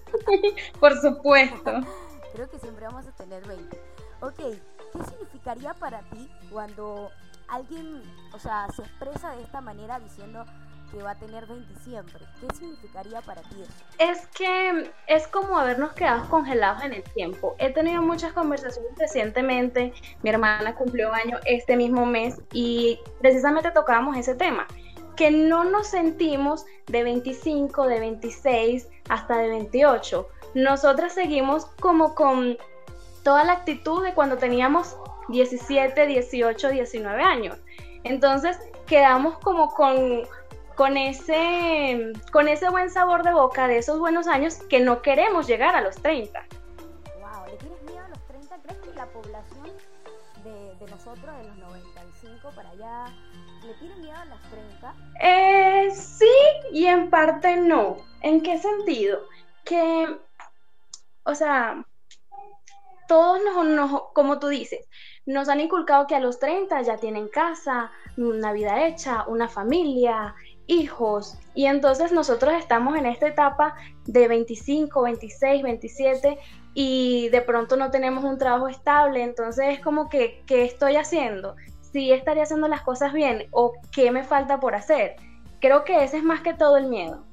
Por 0.79 1.01
supuesto. 1.01 1.73
Creo 2.35 2.51
que 2.51 2.59
siempre 2.59 2.85
vamos 2.85 3.07
a 3.07 3.13
tener 3.13 3.47
20. 3.47 3.83
Ok, 4.21 4.37
¿qué 4.37 5.05
significaría 5.09 5.73
para 5.73 6.03
ti 6.11 6.31
cuando 6.51 7.11
alguien, 7.49 8.03
o 8.35 8.39
sea, 8.39 8.69
se 8.77 8.83
expresa 8.83 9.35
de 9.37 9.43
esta 9.43 9.63
manera 9.63 9.99
diciendo 9.99 10.45
que 10.91 11.03
va 11.03 11.13
a 11.13 11.15
tener 11.15 11.47
20 11.47 11.81
siempre. 11.81 12.21
¿Qué 12.41 12.55
significaría 12.55 13.21
para 13.23 13.43
ti 13.43 13.57
eso? 13.63 13.73
Es 13.99 14.27
que 14.29 14.91
es 15.07 15.27
como 15.29 15.59
habernos 15.59 15.93
quedado 15.93 16.29
congelados 16.29 16.83
en 16.83 16.95
el 16.95 17.03
tiempo. 17.03 17.55
He 17.59 17.71
tenido 17.71 18.03
muchas 18.03 18.33
conversaciones 18.33 18.93
recientemente. 18.99 19.93
Mi 20.23 20.31
hermana 20.31 20.75
cumplió 20.75 21.13
año 21.13 21.39
este 21.45 21.77
mismo 21.77 22.07
mes 22.07 22.41
y 22.53 22.99
precisamente 23.21 23.71
tocábamos 23.71 24.17
ese 24.17 24.35
tema 24.35 24.67
que 25.17 25.31
no 25.31 25.65
nos 25.65 25.89
sentimos 25.89 26.65
de 26.87 27.03
25, 27.03 27.87
de 27.87 28.01
26 28.01 28.89
hasta 29.11 29.37
de 29.37 29.49
28. 29.49 30.27
Nosotras 30.55 31.13
seguimos 31.13 31.67
como 31.79 32.15
con 32.15 32.57
toda 33.23 33.45
la 33.45 33.53
actitud 33.53 34.03
de 34.03 34.15
cuando 34.15 34.39
teníamos 34.39 34.97
17, 35.29 36.07
18, 36.07 36.71
19 36.71 37.23
años. 37.23 37.59
Entonces 38.05 38.59
quedamos 38.87 39.39
como 39.41 39.75
con, 39.75 40.23
con, 40.81 40.97
ese, 40.97 42.11
con 42.33 42.49
ese 42.49 42.71
buen 42.71 42.89
sabor 42.89 43.23
de 43.23 43.35
boca 43.35 43.69
de 43.69 43.77
esos 43.77 43.99
buenos 43.99 44.27
años 44.27 44.55
que 44.71 44.81
no 44.81 45.03
queremos 45.03 45.47
llegar 45.47 45.77
a 45.77 45.83
los 45.83 45.97
30. 45.97 46.43
Wow, 47.21 47.47
¿le 47.51 47.57
tienes 47.59 47.83
miedo 47.83 48.03
a 48.03 48.09
los 48.09 48.27
30? 48.27 48.57
¿Crees 48.63 48.79
que 48.79 48.95
la 48.95 49.05
población 49.05 49.67
de, 50.43 50.75
de 50.77 50.91
nosotros, 50.91 51.37
de 51.37 51.49
los 51.49 51.57
95 51.59 52.51
para 52.57 52.71
allá, 52.71 53.15
le 53.63 53.75
tiene 53.75 53.95
miedo 53.97 54.17
a 54.17 54.25
los 54.25 54.41
30? 54.41 54.95
Eh, 55.21 55.91
sí 55.91 56.33
y 56.73 56.87
en 56.87 57.11
parte 57.11 57.59
no. 57.59 57.99
¿En 58.23 58.43
qué 58.43 58.57
sentido? 58.57 59.21
Que, 59.67 60.19
o 61.25 61.35
sea, 61.35 61.85
todos 63.07 63.39
nos, 63.45 64.03
como 64.15 64.39
tú 64.39 64.49
dices, 64.49 64.89
nos 65.27 65.49
han 65.51 65.61
inculcado 65.61 66.07
que 66.07 66.15
a 66.15 66.21
los 66.21 66.39
30 66.39 66.81
ya 66.83 66.97
tienen 66.97 67.29
casa, 67.29 67.91
una 68.17 68.53
vida 68.53 68.87
hecha, 68.87 69.25
una 69.27 69.49
familia, 69.49 70.35
hijos. 70.71 71.37
Y 71.55 71.67
entonces 71.67 72.13
nosotros 72.13 72.55
estamos 72.55 72.97
en 72.97 73.07
esta 73.07 73.27
etapa 73.27 73.75
de 74.07 74.29
25, 74.29 75.03
26, 75.03 75.63
27 75.63 76.39
y 76.75 77.29
de 77.31 77.41
pronto 77.43 77.77
no 77.77 77.91
tenemos 77.91 78.25
un 78.25 78.39
trabajo 78.39 78.69
estable. 78.69 79.23
Entonces 79.23 79.67
es 79.69 79.81
como 79.81 80.09
que, 80.09 80.43
¿qué 80.47 80.65
estoy 80.65 80.97
haciendo? 80.97 81.57
Si 81.81 82.13
estaría 82.13 82.45
haciendo 82.45 82.69
las 82.69 82.83
cosas 82.83 83.13
bien 83.13 83.47
o 83.51 83.73
qué 83.93 84.11
me 84.13 84.25
falta 84.25 84.61
por 84.61 84.75
hacer. 84.75 85.17
Creo 85.61 85.85
que 85.85 86.05
ese 86.05 86.19
es 86.19 86.25
más 86.25 86.41
que 86.41 86.55
todo 86.55 86.77
el 86.77 86.87
miedo. 86.87 87.25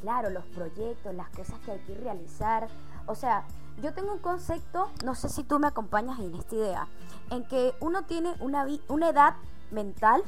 Claro, 0.00 0.30
los 0.30 0.46
proyectos, 0.46 1.14
las 1.14 1.28
cosas 1.28 1.58
que 1.60 1.72
hay 1.72 1.78
que 1.80 1.94
realizar. 1.94 2.66
O 3.06 3.14
sea, 3.14 3.44
yo 3.82 3.92
tengo 3.92 4.12
un 4.14 4.18
concepto, 4.18 4.90
no 5.04 5.14
sé 5.14 5.28
si 5.28 5.44
tú 5.44 5.58
me 5.58 5.66
acompañas 5.66 6.18
en 6.18 6.34
esta 6.34 6.54
idea, 6.56 6.88
en 7.30 7.44
que 7.44 7.74
uno 7.80 8.04
tiene 8.04 8.32
una, 8.40 8.66
una 8.88 9.10
edad 9.10 9.34
mental, 9.70 10.22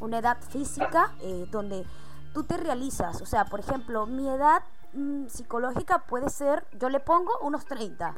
una 0.00 0.18
edad 0.18 0.38
física, 0.40 1.14
eh, 1.20 1.46
donde 1.50 1.84
tú 2.32 2.44
te 2.44 2.56
realizas. 2.56 3.20
O 3.20 3.26
sea, 3.26 3.44
por 3.44 3.60
ejemplo, 3.60 4.06
mi 4.06 4.28
edad 4.28 4.62
mm, 4.92 5.26
psicológica 5.26 6.00
puede 6.06 6.30
ser, 6.30 6.66
yo 6.78 6.88
le 6.88 7.00
pongo 7.00 7.32
unos 7.40 7.64
30, 7.66 8.14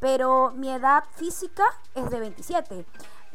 pero 0.00 0.50
mi 0.50 0.70
edad 0.70 1.04
física 1.14 1.64
es 1.94 2.10
de 2.10 2.20
27. 2.20 2.86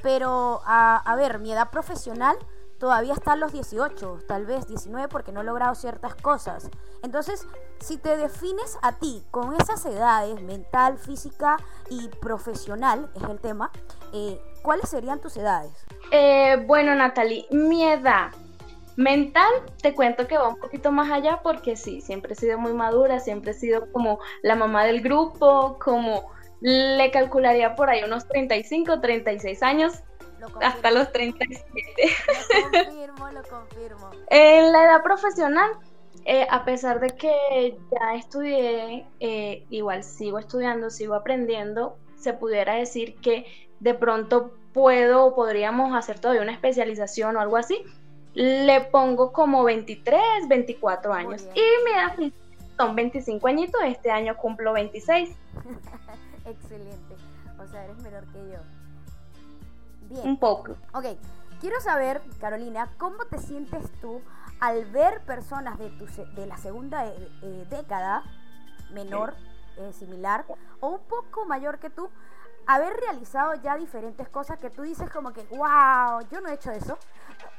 Pero, 0.02 0.62
a, 0.66 1.16
ver, 1.18 1.40
mi 1.40 1.52
edad 1.52 1.70
profesional 1.70 2.38
todavía 2.80 3.14
está 3.14 3.34
a 3.34 3.36
los 3.36 3.52
18, 3.52 4.20
tal 4.28 4.46
vez 4.46 4.66
19 4.68 5.10
porque 5.10 5.34
no 5.34 5.42
he 5.42 5.44
logrado 5.44 5.76
ciertas 5.76 6.16
cosas. 6.16 6.70
Entonces, 7.04 7.46
si 7.82 7.98
te 7.98 8.16
defines 8.16 8.78
a 8.82 8.94
ti 8.94 9.26
con 9.32 9.54
esas 9.56 9.86
edades, 9.86 10.42
mental, 10.42 10.98
física 10.98 11.58
y 11.90 12.08
profesional, 12.08 13.12
es 13.16 13.24
el 13.24 13.40
tema, 13.40 13.72
eh, 14.14 14.42
¿cuáles 14.62 14.90
serían 14.90 15.20
tus 15.20 15.38
edades? 15.38 15.72
Eh, 16.12 16.64
bueno, 16.68 16.96
Natalie, 16.96 17.46
mi 17.52 17.84
edad 17.84 18.32
mental, 18.96 19.52
te 19.82 19.94
cuento 19.94 20.28
que 20.28 20.38
va 20.38 20.50
un 20.50 20.60
poquito 20.60 20.92
más 20.92 21.10
allá 21.10 21.40
porque 21.42 21.76
sí, 21.76 22.02
siempre 22.02 22.34
he 22.34 22.36
sido 22.36 22.58
muy 22.58 22.74
madura, 22.74 23.20
siempre 23.20 23.52
he 23.52 23.54
sido 23.54 23.92
como 23.92 24.20
la 24.42 24.56
mamá 24.56 24.84
del 24.84 25.02
grupo, 25.02 25.80
como 25.80 26.32
le 26.60 27.10
calcularía 27.12 27.76
por 27.76 27.90
ahí 27.90 28.04
unos 28.04 28.28
35, 28.28 29.00
36 29.00 29.64
años 29.64 30.04
hasta 30.62 30.92
los 30.92 31.12
37. 31.12 31.66
Lo 32.74 32.84
confirmo, 32.86 33.32
lo 33.32 33.44
confirmo. 33.44 34.10
En 34.30 34.72
la 34.72 34.84
edad 34.84 35.04
profesional, 35.04 35.72
eh, 36.26 36.46
a 36.50 36.66
pesar 36.66 37.00
de 37.00 37.10
que 37.10 37.78
ya 37.92 38.16
estudié, 38.16 39.08
eh, 39.20 39.66
igual 39.70 40.04
sigo 40.04 40.40
estudiando, 40.40 40.90
sigo 40.90 41.16
aprendiendo, 41.16 41.98
se 42.20 42.34
pudiera 42.34 42.74
decir 42.76 43.16
que 43.22 43.46
de 43.80 43.94
pronto 43.94 44.54
puedo 44.74 45.26
o 45.26 45.36
podríamos 45.36 45.96
hacer 45.96 46.20
todavía 46.20 46.42
una 46.42 46.52
especialización 46.52 47.36
o 47.38 47.40
algo 47.40 47.58
así, 47.58 47.84
le 48.34 48.82
pongo 48.82 49.32
como 49.32 49.64
23, 49.64 50.22
24 50.48 51.14
años. 51.14 51.48
Y 51.56 51.62
mi 51.86 51.92
edad 51.92 52.34
son 52.78 52.96
25 52.96 53.48
añitos, 53.48 53.82
este 53.86 54.12
año 54.12 54.38
cumplo 54.38 54.74
26. 54.74 55.30
Excelente. 56.46 57.16
O 57.62 57.68
sea, 57.68 57.86
eres 57.86 57.98
menor 57.98 58.26
que 58.32 58.40
yo. 58.52 60.22
Un 60.24 60.40
poco. 60.40 60.76
Ok, 60.94 61.06
quiero 61.60 61.80
saber, 61.82 62.22
Carolina, 62.40 62.90
¿cómo 62.98 63.26
te 63.26 63.38
sientes 63.38 63.92
tú 64.02 64.22
al 64.60 64.86
ver 64.86 65.22
personas 65.22 65.78
de, 65.78 65.90
tu, 65.90 66.06
de 66.06 66.48
la 66.48 66.58
segunda 66.58 67.06
eh, 67.08 67.30
eh, 67.42 67.66
década, 67.70 68.24
menor, 68.92 69.36
eh, 69.80 69.94
similar, 69.94 70.46
o 70.80 70.90
un 70.90 71.00
poco 71.00 71.46
mayor 71.46 71.80
que 71.80 71.90
tú, 71.90 72.10
haber 72.70 72.94
realizado 72.98 73.56
ya 73.56 73.76
diferentes 73.78 74.30
cosas 74.30 74.60
que 74.60 74.70
tú 74.70 74.84
dices 74.84 75.10
como 75.10 75.34
que, 75.34 75.42
wow, 75.50 76.22
yo 76.32 76.40
no 76.40 76.50
he 76.50 76.54
hecho 76.54 76.70
eso? 76.72 77.00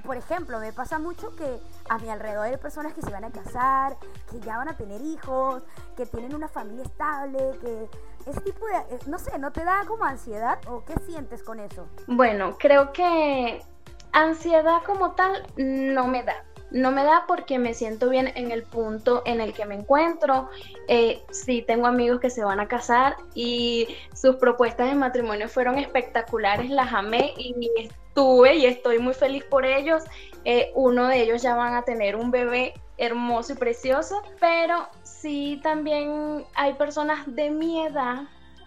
Por 0.05 0.17
ejemplo, 0.17 0.61
me 0.61 0.73
pasa 0.73 1.01
mucho 1.01 1.35
que 1.35 1.59
a 1.89 1.99
mi 1.99 2.09
alrededor 2.09 2.47
hay 2.47 2.57
personas 2.59 2.93
que 2.93 3.03
se 3.03 3.11
van 3.11 3.25
a 3.25 3.31
casar, 3.31 3.97
que 4.31 4.39
ya 4.39 4.57
van 4.57 4.69
a 4.69 4.77
tener 4.77 5.01
hijos, 5.01 5.65
que 5.97 6.07
tienen 6.07 6.35
una 6.35 6.47
familia 6.47 6.85
estable, 6.85 7.59
que 7.61 7.89
ese 8.25 8.41
tipo 8.43 8.65
de, 8.67 8.77
eh, 8.95 8.99
no 9.07 9.19
sé, 9.19 9.37
¿no 9.39 9.51
te 9.51 9.65
da 9.65 9.85
como 9.87 10.05
ansiedad 10.05 10.61
o 10.69 10.85
qué 10.85 10.95
sientes 11.07 11.43
con 11.43 11.59
eso? 11.59 11.89
Bueno, 12.07 12.57
creo 12.57 12.93
que 12.93 13.65
ansiedad 14.13 14.83
como 14.87 15.13
tal 15.13 15.45
no 15.57 16.07
me 16.07 16.23
da. 16.23 16.45
No 16.71 16.93
me 16.93 17.05
da 17.05 17.25
porque 17.27 17.59
me 17.59 17.75
siento 17.75 18.09
bien 18.09 18.33
en 18.35 18.51
el 18.51 18.63
punto 18.63 19.23
en 19.27 19.41
el 19.41 19.53
que 19.53 19.65
me 19.67 19.75
encuentro. 19.75 20.49
Eh, 20.89 21.23
sí, 21.31 21.63
tengo 21.63 21.87
amigos 21.87 22.21
que 22.21 22.31
se 22.31 22.45
van 22.45 22.61
a 22.61 22.69
casar 22.69 23.17
y 23.35 23.89
sus 24.15 24.37
propuestas 24.37 24.89
de 24.89 24.95
matrimonio 24.95 25.49
fueron 25.49 25.79
espectaculares, 25.79 26.71
las 26.71 26.93
amé 26.93 27.35
y 27.37 27.55
estuve 27.77 28.57
y 28.57 28.67
estoy 28.67 28.99
muy 28.99 29.15
feliz 29.15 29.45
por 29.45 29.65
ellos. 29.65 30.05
Eh, 30.45 30.71
uno 30.75 31.09
de 31.09 31.23
ellos 31.23 31.43
ya 31.43 31.55
van 31.55 31.75
a 31.75 31.83
tener 31.83 32.17
un 32.17 32.31
bebé 32.31 32.75
hermoso 32.99 33.55
y 33.55 33.57
precioso, 33.57 34.23
pero 34.41 34.89
sí 35.03 35.59
también 35.63 36.45
hay 36.55 36.75
personas 36.75 37.25
de 37.35 37.51
mi 37.51 37.85
edad 37.87 38.25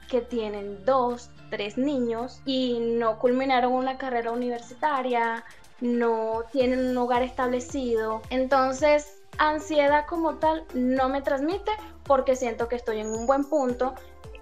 que 0.09 0.21
tienen 0.21 0.83
dos, 0.85 1.31
tres 1.49 1.77
niños 1.77 2.41
y 2.45 2.79
no 2.79 3.19
culminaron 3.19 3.73
una 3.73 3.97
carrera 3.97 4.31
universitaria, 4.31 5.43
no 5.83 6.45
tienen 6.53 6.87
un 6.87 6.97
hogar 6.97 7.23
establecido. 7.23 8.21
Entonces, 8.29 9.21
ansiedad 9.37 10.05
como 10.07 10.35
tal 10.35 10.65
no 10.73 11.09
me 11.09 11.21
transmite 11.21 11.71
porque 12.03 12.37
siento 12.37 12.69
que 12.69 12.77
estoy 12.77 12.99
en 12.99 13.09
un 13.09 13.27
buen 13.27 13.43
punto, 13.43 13.93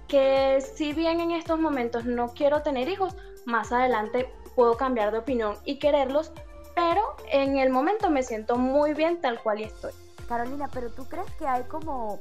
que 0.07 0.61
si 0.61 0.93
bien 0.93 1.19
en 1.19 1.31
estos 1.31 1.59
momentos 1.59 2.05
no 2.05 2.29
quiero 2.29 2.61
tener 2.61 2.87
hijos, 2.89 3.15
más 3.45 3.71
adelante 3.71 4.31
puedo 4.55 4.77
cambiar 4.77 5.11
de 5.11 5.17
opinión 5.17 5.55
y 5.65 5.79
quererlos, 5.79 6.31
pero 6.75 7.01
en 7.31 7.57
el 7.57 7.71
momento 7.71 8.11
me 8.11 8.21
siento 8.21 8.55
muy 8.57 8.93
bien 8.93 9.19
tal 9.19 9.41
cual 9.41 9.61
y 9.61 9.63
estoy. 9.63 9.93
Carolina, 10.27 10.69
pero 10.71 10.91
tú 10.91 11.05
crees 11.05 11.29
que 11.39 11.47
hay 11.47 11.63
como 11.63 12.19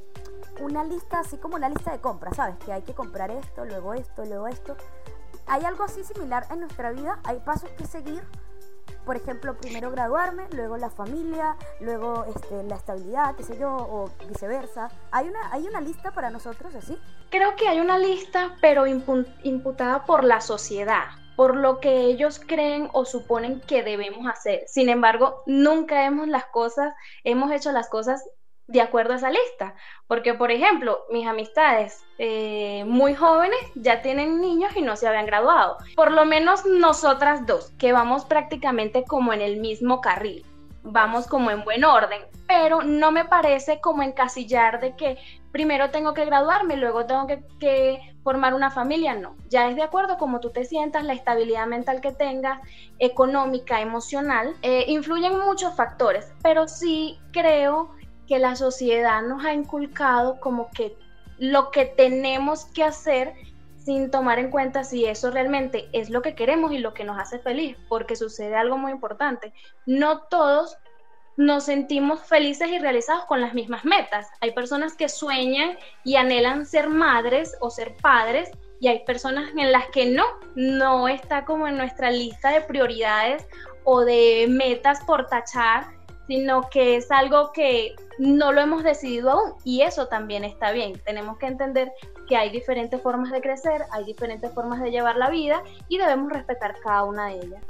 una 0.60 0.82
lista, 0.82 1.20
así 1.20 1.36
como 1.36 1.56
una 1.56 1.68
lista 1.68 1.92
de 1.92 2.00
compras, 2.00 2.36
¿sabes? 2.36 2.56
Que 2.64 2.72
hay 2.72 2.82
que 2.82 2.94
comprar 2.94 3.30
esto, 3.30 3.66
luego 3.66 3.92
esto, 3.92 4.24
luego 4.24 4.48
esto. 4.48 4.76
¿Hay 5.46 5.64
algo 5.64 5.84
así 5.84 6.04
similar 6.04 6.46
en 6.50 6.60
nuestra 6.60 6.90
vida? 6.92 7.20
¿Hay 7.24 7.38
pasos 7.40 7.70
que 7.76 7.84
seguir? 7.84 8.22
Por 9.04 9.16
ejemplo, 9.16 9.56
primero 9.56 9.90
graduarme, 9.90 10.46
luego 10.52 10.76
la 10.76 10.90
familia, 10.90 11.56
luego 11.80 12.24
este, 12.34 12.62
la 12.64 12.76
estabilidad, 12.76 13.34
qué 13.36 13.42
sé 13.42 13.58
yo, 13.58 13.74
o 13.74 14.10
viceversa. 14.28 14.90
¿Hay 15.10 15.28
una, 15.28 15.52
¿Hay 15.52 15.66
una 15.66 15.80
lista 15.80 16.12
para 16.12 16.30
nosotros 16.30 16.74
así? 16.74 16.98
Creo 17.30 17.56
que 17.56 17.68
hay 17.68 17.80
una 17.80 17.98
lista, 17.98 18.56
pero 18.60 18.86
imputada 18.86 20.04
por 20.04 20.24
la 20.24 20.40
sociedad 20.40 21.04
por 21.40 21.56
lo 21.56 21.80
que 21.80 22.00
ellos 22.02 22.38
creen 22.38 22.90
o 22.92 23.06
suponen 23.06 23.62
que 23.62 23.82
debemos 23.82 24.26
hacer. 24.26 24.64
Sin 24.66 24.90
embargo, 24.90 25.42
nunca 25.46 26.04
hemos 26.04 26.28
las 26.28 26.44
cosas, 26.44 26.92
hemos 27.24 27.50
hecho 27.50 27.72
las 27.72 27.88
cosas 27.88 28.28
de 28.70 28.80
acuerdo 28.80 29.12
a 29.12 29.16
esa 29.16 29.30
lista. 29.30 29.74
Porque, 30.06 30.34
por 30.34 30.50
ejemplo, 30.50 31.00
mis 31.10 31.26
amistades 31.26 32.04
eh, 32.18 32.84
muy 32.86 33.14
jóvenes 33.14 33.58
ya 33.74 34.00
tienen 34.00 34.40
niños 34.40 34.74
y 34.76 34.82
no 34.82 34.96
se 34.96 35.08
habían 35.08 35.26
graduado. 35.26 35.76
Por 35.96 36.12
lo 36.12 36.24
menos 36.24 36.64
nosotras 36.64 37.46
dos, 37.46 37.72
que 37.78 37.92
vamos 37.92 38.24
prácticamente 38.24 39.04
como 39.04 39.32
en 39.32 39.40
el 39.40 39.58
mismo 39.58 40.00
carril. 40.00 40.46
Vamos 40.82 41.26
como 41.26 41.50
en 41.50 41.62
buen 41.62 41.84
orden, 41.84 42.22
pero 42.46 42.82
no 42.82 43.12
me 43.12 43.26
parece 43.26 43.80
como 43.82 44.02
encasillar 44.02 44.80
de 44.80 44.96
que 44.96 45.18
primero 45.52 45.90
tengo 45.90 46.14
que 46.14 46.24
graduarme, 46.24 46.78
luego 46.78 47.04
tengo 47.04 47.26
que, 47.26 48.00
formar 48.22 48.54
una 48.54 48.70
familia, 48.70 49.14
no. 49.14 49.34
Ya 49.48 49.68
es 49.68 49.76
de 49.76 49.82
acuerdo 49.82 50.16
como 50.18 50.40
tú 50.40 50.50
te 50.50 50.64
sientas, 50.64 51.04
la 51.04 51.14
estabilidad 51.14 51.66
mental 51.66 52.00
que 52.00 52.12
tengas, 52.12 52.60
económica, 52.98 53.80
emocional, 53.80 54.54
eh, 54.62 54.84
influyen 54.88 55.38
muchos 55.38 55.74
factores, 55.74 56.32
pero 56.42 56.68
sí 56.68 57.18
creo 57.32 57.90
que 58.30 58.38
la 58.38 58.54
sociedad 58.54 59.22
nos 59.22 59.44
ha 59.44 59.52
inculcado 59.52 60.38
como 60.38 60.70
que 60.70 60.96
lo 61.38 61.72
que 61.72 61.84
tenemos 61.84 62.64
que 62.66 62.84
hacer 62.84 63.34
sin 63.76 64.12
tomar 64.12 64.38
en 64.38 64.52
cuenta 64.52 64.84
si 64.84 65.04
eso 65.04 65.32
realmente 65.32 65.88
es 65.92 66.10
lo 66.10 66.22
que 66.22 66.36
queremos 66.36 66.70
y 66.70 66.78
lo 66.78 66.94
que 66.94 67.02
nos 67.02 67.18
hace 67.18 67.40
feliz, 67.40 67.76
porque 67.88 68.14
sucede 68.14 68.54
algo 68.54 68.78
muy 68.78 68.92
importante. 68.92 69.52
No 69.84 70.20
todos 70.28 70.78
nos 71.36 71.64
sentimos 71.64 72.20
felices 72.20 72.68
y 72.68 72.78
realizados 72.78 73.24
con 73.24 73.40
las 73.40 73.52
mismas 73.52 73.84
metas. 73.84 74.28
Hay 74.40 74.52
personas 74.52 74.94
que 74.94 75.08
sueñan 75.08 75.76
y 76.04 76.14
anhelan 76.14 76.66
ser 76.66 76.88
madres 76.88 77.56
o 77.60 77.68
ser 77.68 77.96
padres 77.96 78.52
y 78.78 78.86
hay 78.86 79.04
personas 79.04 79.50
en 79.56 79.72
las 79.72 79.88
que 79.88 80.06
no, 80.06 80.24
no 80.54 81.08
está 81.08 81.44
como 81.44 81.66
en 81.66 81.76
nuestra 81.76 82.12
lista 82.12 82.50
de 82.50 82.60
prioridades 82.60 83.44
o 83.82 84.04
de 84.04 84.46
metas 84.48 85.02
por 85.04 85.26
tachar, 85.26 85.88
sino 86.30 86.70
que 86.70 86.94
es 86.94 87.10
algo 87.10 87.50
que 87.50 87.96
no 88.20 88.52
lo 88.52 88.60
hemos 88.60 88.84
decidido 88.84 89.32
aún 89.32 89.54
y 89.64 89.82
eso 89.82 90.06
también 90.06 90.44
está 90.44 90.70
bien. 90.70 90.92
Tenemos 91.04 91.38
que 91.38 91.46
entender 91.46 91.92
que 92.28 92.36
hay 92.36 92.50
diferentes 92.50 93.02
formas 93.02 93.32
de 93.32 93.40
crecer, 93.40 93.82
hay 93.90 94.04
diferentes 94.04 94.54
formas 94.54 94.80
de 94.80 94.92
llevar 94.92 95.16
la 95.16 95.28
vida 95.28 95.64
y 95.88 95.98
debemos 95.98 96.30
respetar 96.30 96.76
cada 96.84 97.02
una 97.02 97.26
de 97.26 97.40
ellas. 97.40 97.64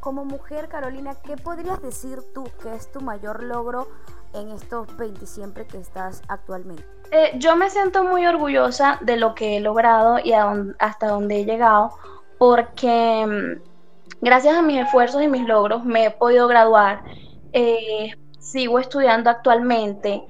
Como 0.00 0.24
mujer, 0.24 0.66
Carolina, 0.66 1.14
¿qué 1.24 1.36
podrías 1.36 1.80
decir 1.82 2.18
tú 2.34 2.42
que 2.60 2.74
es 2.74 2.90
tu 2.90 3.00
mayor 3.00 3.44
logro 3.44 3.86
en 4.34 4.50
estos 4.50 4.88
20 4.96 5.24
siempre 5.24 5.68
que 5.68 5.78
estás 5.78 6.20
actualmente? 6.26 6.82
Eh, 7.12 7.30
yo 7.36 7.54
me 7.54 7.70
siento 7.70 8.02
muy 8.02 8.26
orgullosa 8.26 8.98
de 9.02 9.18
lo 9.18 9.36
que 9.36 9.56
he 9.56 9.60
logrado 9.60 10.18
y 10.18 10.32
hasta 10.32 11.06
donde 11.06 11.42
he 11.42 11.44
llegado, 11.44 11.92
porque 12.38 13.24
mm, 13.24 14.20
gracias 14.20 14.56
a 14.56 14.62
mis 14.62 14.80
esfuerzos 14.80 15.22
y 15.22 15.28
mis 15.28 15.46
logros 15.46 15.84
me 15.84 16.06
he 16.06 16.10
podido 16.10 16.48
graduar. 16.48 17.04
Eh, 17.52 18.12
sigo 18.38 18.78
estudiando 18.78 19.30
actualmente. 19.30 20.22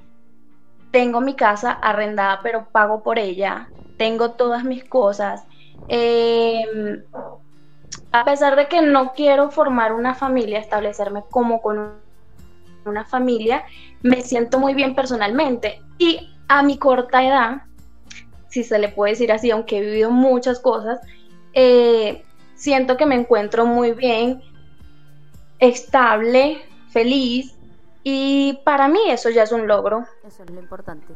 Tengo 0.91 1.21
mi 1.21 1.35
casa 1.35 1.71
arrendada, 1.71 2.39
pero 2.43 2.67
pago 2.71 3.01
por 3.03 3.19
ella. 3.19 3.71
Tengo 3.97 4.31
todas 4.31 4.63
mis 4.63 4.83
cosas. 4.83 5.43
Eh, 5.87 6.63
a 8.11 8.25
pesar 8.25 8.55
de 8.55 8.67
que 8.67 8.81
no 8.81 9.13
quiero 9.13 9.51
formar 9.51 9.93
una 9.93 10.15
familia, 10.15 10.59
establecerme 10.59 11.23
como 11.29 11.61
con 11.61 11.99
una 12.85 13.05
familia, 13.05 13.63
me 14.01 14.21
siento 14.21 14.59
muy 14.59 14.73
bien 14.73 14.95
personalmente. 14.95 15.81
Y 15.97 16.35
a 16.47 16.63
mi 16.63 16.77
corta 16.77 17.23
edad, 17.23 17.61
si 18.49 18.63
se 18.63 18.79
le 18.79 18.89
puede 18.89 19.13
decir 19.13 19.31
así, 19.31 19.51
aunque 19.51 19.77
he 19.77 19.81
vivido 19.81 20.11
muchas 20.11 20.59
cosas, 20.59 20.99
eh, 21.53 22.23
siento 22.55 22.97
que 22.97 23.05
me 23.05 23.15
encuentro 23.15 23.65
muy 23.65 23.93
bien, 23.93 24.41
estable, 25.59 26.61
feliz. 26.91 27.55
Y 28.03 28.59
para 28.65 28.87
mí 28.87 28.99
eso 29.09 29.29
ya 29.29 29.43
es 29.43 29.51
un 29.51 29.67
logro. 29.67 30.05
Eso 30.23 30.43
es 30.43 30.49
lo 30.49 30.59
importante. 30.59 31.13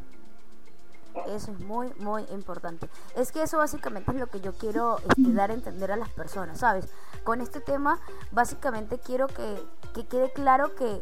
Eso 1.27 1.51
es 1.51 1.59
muy, 1.61 1.91
muy 1.97 2.23
importante. 2.31 2.89
Es 3.15 3.31
que 3.31 3.41
eso 3.41 3.57
básicamente 3.57 4.11
es 4.11 4.17
lo 4.17 4.27
que 4.27 4.41
yo 4.41 4.53
quiero 4.53 4.97
este, 4.99 5.31
dar 5.33 5.49
a 5.49 5.53
entender 5.53 5.91
a 5.91 5.95
las 5.95 6.09
personas, 6.09 6.59
¿sabes? 6.59 6.87
Con 7.23 7.41
este 7.41 7.61
tema, 7.61 7.99
básicamente 8.31 8.99
quiero 8.99 9.27
que, 9.27 9.63
que 9.93 10.05
quede 10.05 10.31
claro 10.33 10.75
que 10.75 11.01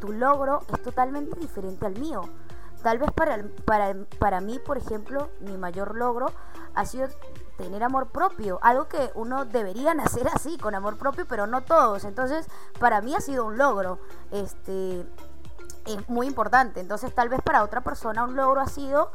tu 0.00 0.12
logro 0.12 0.62
es 0.72 0.82
totalmente 0.82 1.38
diferente 1.38 1.84
al 1.84 1.98
mío. 1.98 2.22
Tal 2.82 2.98
vez 2.98 3.10
para, 3.12 3.44
para, 3.66 3.94
para 4.18 4.40
mí, 4.40 4.58
por 4.58 4.78
ejemplo, 4.78 5.30
mi 5.40 5.56
mayor 5.58 5.96
logro 5.96 6.32
ha 6.74 6.86
sido 6.86 7.08
tener 7.60 7.84
amor 7.84 8.08
propio, 8.08 8.58
algo 8.62 8.88
que 8.88 9.10
uno 9.14 9.44
debería 9.44 9.94
nacer 9.94 10.26
así, 10.32 10.56
con 10.58 10.74
amor 10.74 10.96
propio, 10.96 11.26
pero 11.28 11.46
no 11.46 11.62
todos. 11.62 12.04
Entonces, 12.04 12.46
para 12.78 13.00
mí 13.00 13.14
ha 13.14 13.20
sido 13.20 13.44
un 13.44 13.58
logro. 13.58 13.98
Este, 14.30 15.06
es 15.86 16.08
muy 16.08 16.26
importante. 16.26 16.80
Entonces, 16.80 17.14
tal 17.14 17.28
vez 17.28 17.40
para 17.42 17.62
otra 17.62 17.82
persona 17.82 18.24
un 18.24 18.36
logro 18.36 18.60
ha 18.60 18.66
sido 18.66 19.12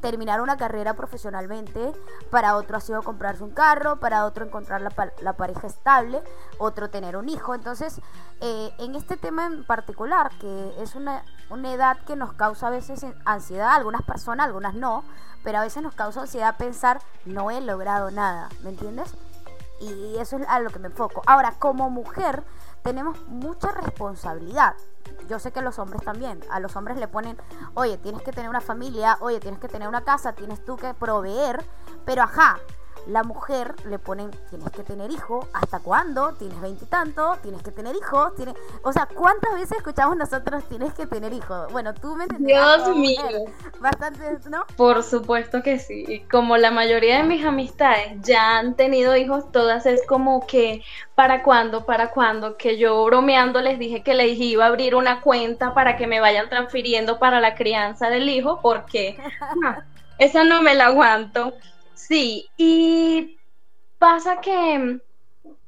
terminar 0.00 0.40
una 0.40 0.56
carrera 0.56 0.94
profesionalmente, 0.94 1.92
para 2.30 2.56
otro 2.56 2.76
ha 2.76 2.80
sido 2.80 3.02
comprarse 3.02 3.44
un 3.44 3.50
carro, 3.50 4.00
para 4.00 4.24
otro 4.24 4.44
encontrar 4.44 4.80
la, 4.80 5.32
pareja 5.32 5.66
estable, 5.66 6.22
otro 6.58 6.90
tener 6.90 7.16
un 7.16 7.28
hijo. 7.28 7.54
Entonces, 7.54 8.00
eh, 8.40 8.72
en 8.78 8.94
este 8.94 9.16
tema 9.16 9.46
en 9.46 9.64
particular, 9.64 10.30
que 10.40 10.74
es 10.80 10.94
una, 10.94 11.22
una 11.50 11.72
edad 11.72 11.98
que 12.04 12.16
nos 12.16 12.32
causa 12.32 12.68
a 12.68 12.70
veces 12.70 13.04
ansiedad, 13.24 13.74
algunas 13.74 14.02
personas, 14.02 14.46
algunas 14.46 14.74
no, 14.74 15.04
pero 15.44 15.58
a 15.58 15.62
veces 15.62 15.82
nos 15.82 15.94
causa 15.94 16.22
ansiedad 16.22 16.56
pensar, 16.56 17.00
no 17.24 17.50
he 17.50 17.60
logrado 17.60 18.10
nada, 18.10 18.48
¿me 18.62 18.70
entiendes? 18.70 19.14
Y 19.80 20.16
eso 20.18 20.36
es 20.36 20.48
a 20.48 20.58
lo 20.60 20.70
que 20.70 20.78
me 20.78 20.88
enfoco. 20.88 21.22
Ahora, 21.26 21.54
como 21.58 21.88
mujer, 21.88 22.42
tenemos 22.82 23.26
mucha 23.28 23.72
responsabilidad. 23.72 24.74
Yo 25.28 25.38
sé 25.38 25.52
que 25.52 25.62
los 25.62 25.78
hombres 25.78 26.02
también. 26.02 26.40
A 26.50 26.60
los 26.60 26.76
hombres 26.76 26.96
le 26.98 27.08
ponen, 27.08 27.36
oye, 27.74 27.98
tienes 27.98 28.22
que 28.22 28.32
tener 28.32 28.48
una 28.48 28.60
familia, 28.60 29.18
oye, 29.20 29.40
tienes 29.40 29.60
que 29.60 29.68
tener 29.68 29.88
una 29.88 30.04
casa, 30.04 30.32
tienes 30.32 30.64
tú 30.64 30.76
que 30.76 30.94
proveer. 30.94 31.64
Pero 32.04 32.22
ajá, 32.22 32.58
la 33.08 33.22
mujer 33.22 33.74
le 33.86 33.98
ponen, 33.98 34.30
tienes 34.50 34.70
que 34.70 34.82
tener 34.82 35.10
hijo, 35.10 35.48
¿hasta 35.54 35.80
cuándo? 35.80 36.34
Tienes 36.34 36.60
veintitantos, 36.60 37.40
tienes 37.40 37.62
que 37.62 37.70
tener 37.70 37.96
hijos, 37.96 38.34
tienes... 38.36 38.54
O 38.82 38.92
sea, 38.92 39.08
¿cuántas 39.12 39.54
veces 39.54 39.78
escuchamos 39.78 40.16
nosotros 40.16 40.62
tienes 40.68 40.92
que 40.92 41.06
tener 41.06 41.32
hijos? 41.32 41.72
Bueno, 41.72 41.94
tú 41.94 42.14
me. 42.16 42.26
Dios 42.38 42.94
mío. 42.94 43.22
Bastante, 43.80 44.38
¿no? 44.50 44.64
Por 44.76 45.02
supuesto 45.02 45.62
que 45.62 45.78
sí. 45.78 46.24
Como 46.30 46.58
la 46.58 46.70
mayoría 46.70 47.18
de 47.18 47.22
mis 47.22 47.44
amistades 47.44 48.20
ya 48.22 48.58
han 48.58 48.74
tenido 48.74 49.16
hijos, 49.16 49.50
todas 49.52 49.86
es 49.86 50.06
como 50.06 50.46
que, 50.46 50.82
¿para 51.14 51.42
cuándo? 51.42 51.86
¿Para 51.86 52.10
cuándo? 52.10 52.58
Que 52.58 52.76
yo 52.76 53.02
bromeando 53.04 53.62
les 53.62 53.78
dije 53.78 54.02
que 54.02 54.14
les 54.14 54.38
iba 54.38 54.64
a 54.64 54.68
abrir 54.68 54.94
una 54.94 55.22
cuenta 55.22 55.72
para 55.72 55.96
que 55.96 56.06
me 56.06 56.20
vayan 56.20 56.50
transfiriendo 56.50 57.18
para 57.18 57.40
la 57.40 57.54
crianza 57.54 58.10
del 58.10 58.28
hijo, 58.28 58.60
porque 58.60 59.18
esa 60.18 60.44
no 60.44 60.60
me 60.60 60.74
la 60.74 60.86
aguanto. 60.86 61.54
Sí, 61.98 62.48
y 62.56 63.36
pasa 63.98 64.40
que, 64.40 65.00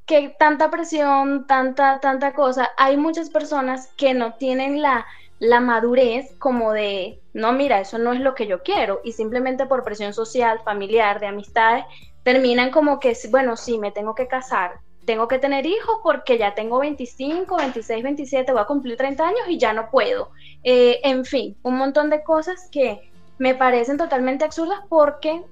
que 0.05 0.33
tanta 0.39 0.71
presión, 0.71 1.45
tanta, 1.45 1.99
tanta 1.99 2.33
cosa, 2.33 2.69
hay 2.77 2.95
muchas 2.95 3.29
personas 3.29 3.91
que 3.97 4.13
no 4.13 4.35
tienen 4.35 4.81
la, 4.81 5.05
la 5.39 5.59
madurez 5.59 6.33
como 6.39 6.71
de, 6.71 7.19
no, 7.33 7.51
mira, 7.51 7.81
eso 7.81 7.97
no 7.97 8.13
es 8.13 8.21
lo 8.21 8.33
que 8.33 8.47
yo 8.47 8.63
quiero, 8.63 9.01
y 9.03 9.11
simplemente 9.11 9.65
por 9.65 9.83
presión 9.83 10.13
social, 10.13 10.61
familiar, 10.63 11.19
de 11.19 11.27
amistades, 11.27 11.83
terminan 12.23 12.71
como 12.71 12.99
que, 13.01 13.15
bueno, 13.29 13.57
sí, 13.57 13.77
me 13.77 13.91
tengo 13.91 14.15
que 14.15 14.27
casar, 14.27 14.79
tengo 15.05 15.27
que 15.27 15.37
tener 15.37 15.65
hijos 15.65 15.97
porque 16.01 16.37
ya 16.37 16.55
tengo 16.55 16.79
25, 16.79 17.57
26, 17.57 18.03
27, 18.03 18.53
voy 18.53 18.61
a 18.61 18.65
cumplir 18.65 18.95
30 18.95 19.27
años 19.27 19.49
y 19.49 19.59
ya 19.59 19.73
no 19.73 19.89
puedo. 19.91 20.29
Eh, 20.63 21.01
en 21.03 21.25
fin, 21.25 21.57
un 21.63 21.77
montón 21.77 22.09
de 22.09 22.23
cosas 22.23 22.69
que 22.71 23.11
me 23.37 23.53
parecen 23.53 23.97
totalmente 23.97 24.45
absurdas 24.45 24.79
porque 24.87 25.43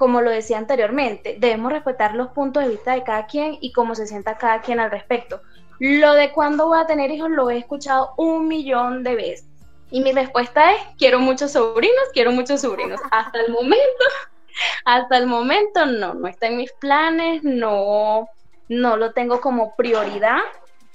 como 0.00 0.22
lo 0.22 0.30
decía 0.30 0.56
anteriormente, 0.56 1.36
debemos 1.38 1.70
respetar 1.70 2.14
los 2.14 2.28
puntos 2.28 2.62
de 2.62 2.70
vista 2.70 2.94
de 2.94 3.02
cada 3.02 3.26
quien 3.26 3.58
y 3.60 3.70
cómo 3.70 3.94
se 3.94 4.06
sienta 4.06 4.38
cada 4.38 4.62
quien 4.62 4.80
al 4.80 4.90
respecto. 4.90 5.42
Lo 5.78 6.14
de 6.14 6.32
cuándo 6.32 6.68
voy 6.68 6.78
a 6.78 6.86
tener 6.86 7.10
hijos 7.10 7.28
lo 7.28 7.50
he 7.50 7.58
escuchado 7.58 8.14
un 8.16 8.48
millón 8.48 9.02
de 9.02 9.14
veces. 9.14 9.46
Y 9.90 10.00
mi 10.00 10.12
respuesta 10.12 10.72
es, 10.72 10.80
quiero 10.96 11.18
muchos 11.18 11.52
sobrinos, 11.52 12.02
quiero 12.14 12.32
muchos 12.32 12.62
sobrinos. 12.62 12.98
Hasta 13.10 13.40
el 13.42 13.52
momento, 13.52 14.04
hasta 14.86 15.18
el 15.18 15.26
momento 15.26 15.84
no, 15.84 16.14
no 16.14 16.28
está 16.28 16.46
en 16.46 16.56
mis 16.56 16.72
planes, 16.72 17.44
no, 17.44 18.26
no 18.70 18.96
lo 18.96 19.12
tengo 19.12 19.42
como 19.42 19.76
prioridad, 19.76 20.38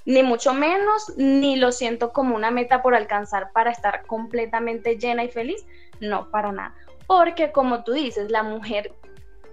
ni 0.06 0.24
mucho 0.24 0.52
menos, 0.56 1.14
ni 1.16 1.58
lo 1.58 1.72
siento 1.72 2.12
como 2.12 2.36
una 2.36 2.50
meta 2.50 2.82
por 2.82 2.96
alcanzar 2.96 3.52
para 3.52 3.70
estar 3.70 4.08
completamente 4.08 4.98
llena 4.98 5.24
y 5.24 5.30
feliz, 5.30 5.64
no, 6.00 6.32
para 6.32 6.52
nada. 6.52 6.74
Porque 7.08 7.52
como 7.52 7.84
tú 7.84 7.94
dices, 7.94 8.32
la 8.32 8.44
mujer, 8.44 8.94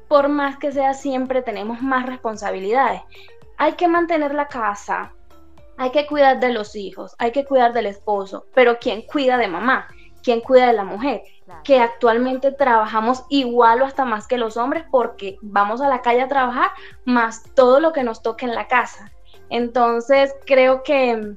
por 0.08 0.28
más 0.28 0.58
que 0.58 0.72
sea, 0.72 0.94
siempre 0.94 1.42
tenemos 1.42 1.82
más 1.82 2.06
responsabilidades. 2.06 3.02
Hay 3.58 3.72
que 3.74 3.88
mantener 3.88 4.34
la 4.34 4.48
casa, 4.48 5.12
hay 5.76 5.90
que 5.90 6.06
cuidar 6.06 6.40
de 6.40 6.52
los 6.52 6.76
hijos, 6.76 7.14
hay 7.18 7.32
que 7.32 7.44
cuidar 7.44 7.72
del 7.72 7.86
esposo, 7.86 8.46
pero 8.54 8.78
¿quién 8.78 9.02
cuida 9.02 9.38
de 9.38 9.48
mamá? 9.48 9.88
¿Quién 10.22 10.40
cuida 10.40 10.68
de 10.68 10.72
la 10.72 10.84
mujer? 10.84 11.22
Que 11.64 11.80
actualmente 11.80 12.52
trabajamos 12.52 13.24
igual 13.28 13.82
o 13.82 13.84
hasta 13.84 14.04
más 14.04 14.26
que 14.26 14.38
los 14.38 14.56
hombres 14.56 14.84
porque 14.90 15.38
vamos 15.42 15.80
a 15.80 15.88
la 15.88 16.00
calle 16.00 16.22
a 16.22 16.28
trabajar 16.28 16.70
más 17.04 17.42
todo 17.54 17.80
lo 17.80 17.92
que 17.92 18.04
nos 18.04 18.22
toca 18.22 18.46
en 18.46 18.54
la 18.54 18.68
casa. 18.68 19.10
Entonces 19.50 20.34
creo 20.46 20.82
que 20.82 21.34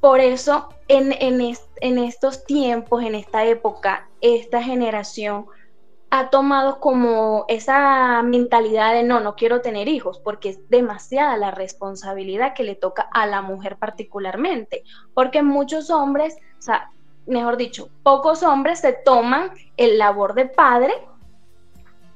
por 0.00 0.20
eso 0.20 0.68
en, 0.88 1.12
en, 1.12 1.40
estos 1.80 2.44
tiempos, 2.44 3.02
en 3.02 3.14
esta 3.14 3.44
época, 3.44 4.08
esta 4.20 4.62
generación 4.62 5.46
ha 6.10 6.30
tomado 6.30 6.80
como 6.80 7.44
esa 7.48 8.22
mentalidad 8.22 8.94
de 8.94 9.02
no, 9.02 9.20
no 9.20 9.36
quiero 9.36 9.60
tener 9.60 9.88
hijos, 9.88 10.18
porque 10.20 10.50
es 10.50 10.68
demasiada 10.70 11.36
la 11.36 11.50
responsabilidad 11.50 12.54
que 12.54 12.64
le 12.64 12.76
toca 12.76 13.08
a 13.12 13.26
la 13.26 13.42
mujer 13.42 13.76
particularmente, 13.76 14.84
porque 15.12 15.42
muchos 15.42 15.90
hombres, 15.90 16.36
o 16.58 16.62
sea, 16.62 16.90
mejor 17.26 17.58
dicho, 17.58 17.90
pocos 18.02 18.42
hombres 18.42 18.80
se 18.80 18.94
toman 18.94 19.50
el 19.76 19.98
labor 19.98 20.34
de 20.34 20.46
padre 20.46 20.94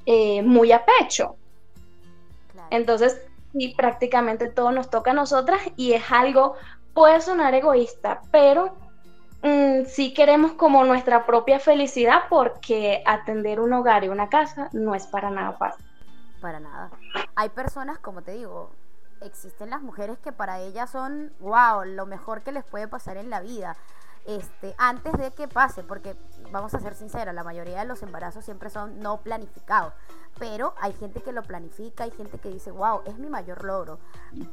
eh, 0.05 0.41
muy 0.41 0.71
a 0.71 0.83
pecho. 0.85 1.35
Entonces, 2.71 3.21
y 3.53 3.75
prácticamente 3.75 4.49
todo 4.49 4.71
nos 4.71 4.89
toca 4.89 5.11
a 5.11 5.13
nosotras 5.13 5.61
y 5.75 5.93
es 5.93 6.11
algo, 6.11 6.55
puede 6.95 7.21
sonar 7.21 7.53
egoísta, 7.53 8.23
pero 8.31 8.75
mm, 9.43 9.85
sí 9.85 10.13
queremos 10.13 10.53
como 10.53 10.83
nuestra 10.83 11.25
propia 11.25 11.59
felicidad 11.59 12.23
porque 12.29 13.03
atender 13.05 13.59
un 13.59 13.73
hogar 13.73 14.03
y 14.03 14.09
una 14.09 14.29
casa 14.29 14.69
no 14.73 14.95
es 14.95 15.05
para 15.07 15.29
nada 15.29 15.53
fácil. 15.53 15.85
Para 16.41 16.59
nada. 16.59 16.89
Hay 17.35 17.49
personas, 17.49 17.99
como 17.99 18.21
te 18.21 18.31
digo, 18.31 18.71
existen 19.21 19.69
las 19.69 19.81
mujeres 19.81 20.17
que 20.19 20.31
para 20.31 20.59
ellas 20.59 20.89
son, 20.89 21.31
wow, 21.39 21.85
lo 21.85 22.05
mejor 22.05 22.41
que 22.41 22.51
les 22.51 22.63
puede 22.63 22.87
pasar 22.87 23.17
en 23.17 23.29
la 23.29 23.39
vida 23.39 23.77
este, 24.25 24.73
antes 24.77 25.11
de 25.13 25.31
que 25.31 25.47
pase, 25.47 25.83
porque 25.83 26.15
vamos 26.51 26.73
a 26.73 26.79
ser 26.79 26.95
sinceros, 26.95 27.35
la 27.35 27.43
mayoría 27.43 27.79
de 27.79 27.85
los 27.85 28.03
embarazos 28.03 28.45
siempre 28.45 28.69
son 28.69 28.99
no 28.99 29.17
planificados, 29.17 29.93
pero 30.39 30.73
hay 30.79 30.93
gente 30.93 31.21
que 31.21 31.31
lo 31.31 31.43
planifica, 31.43 32.03
hay 32.03 32.11
gente 32.11 32.39
que 32.39 32.49
dice, 32.49 32.71
wow, 32.71 33.01
es 33.05 33.17
mi 33.17 33.29
mayor 33.29 33.63
logro, 33.63 33.99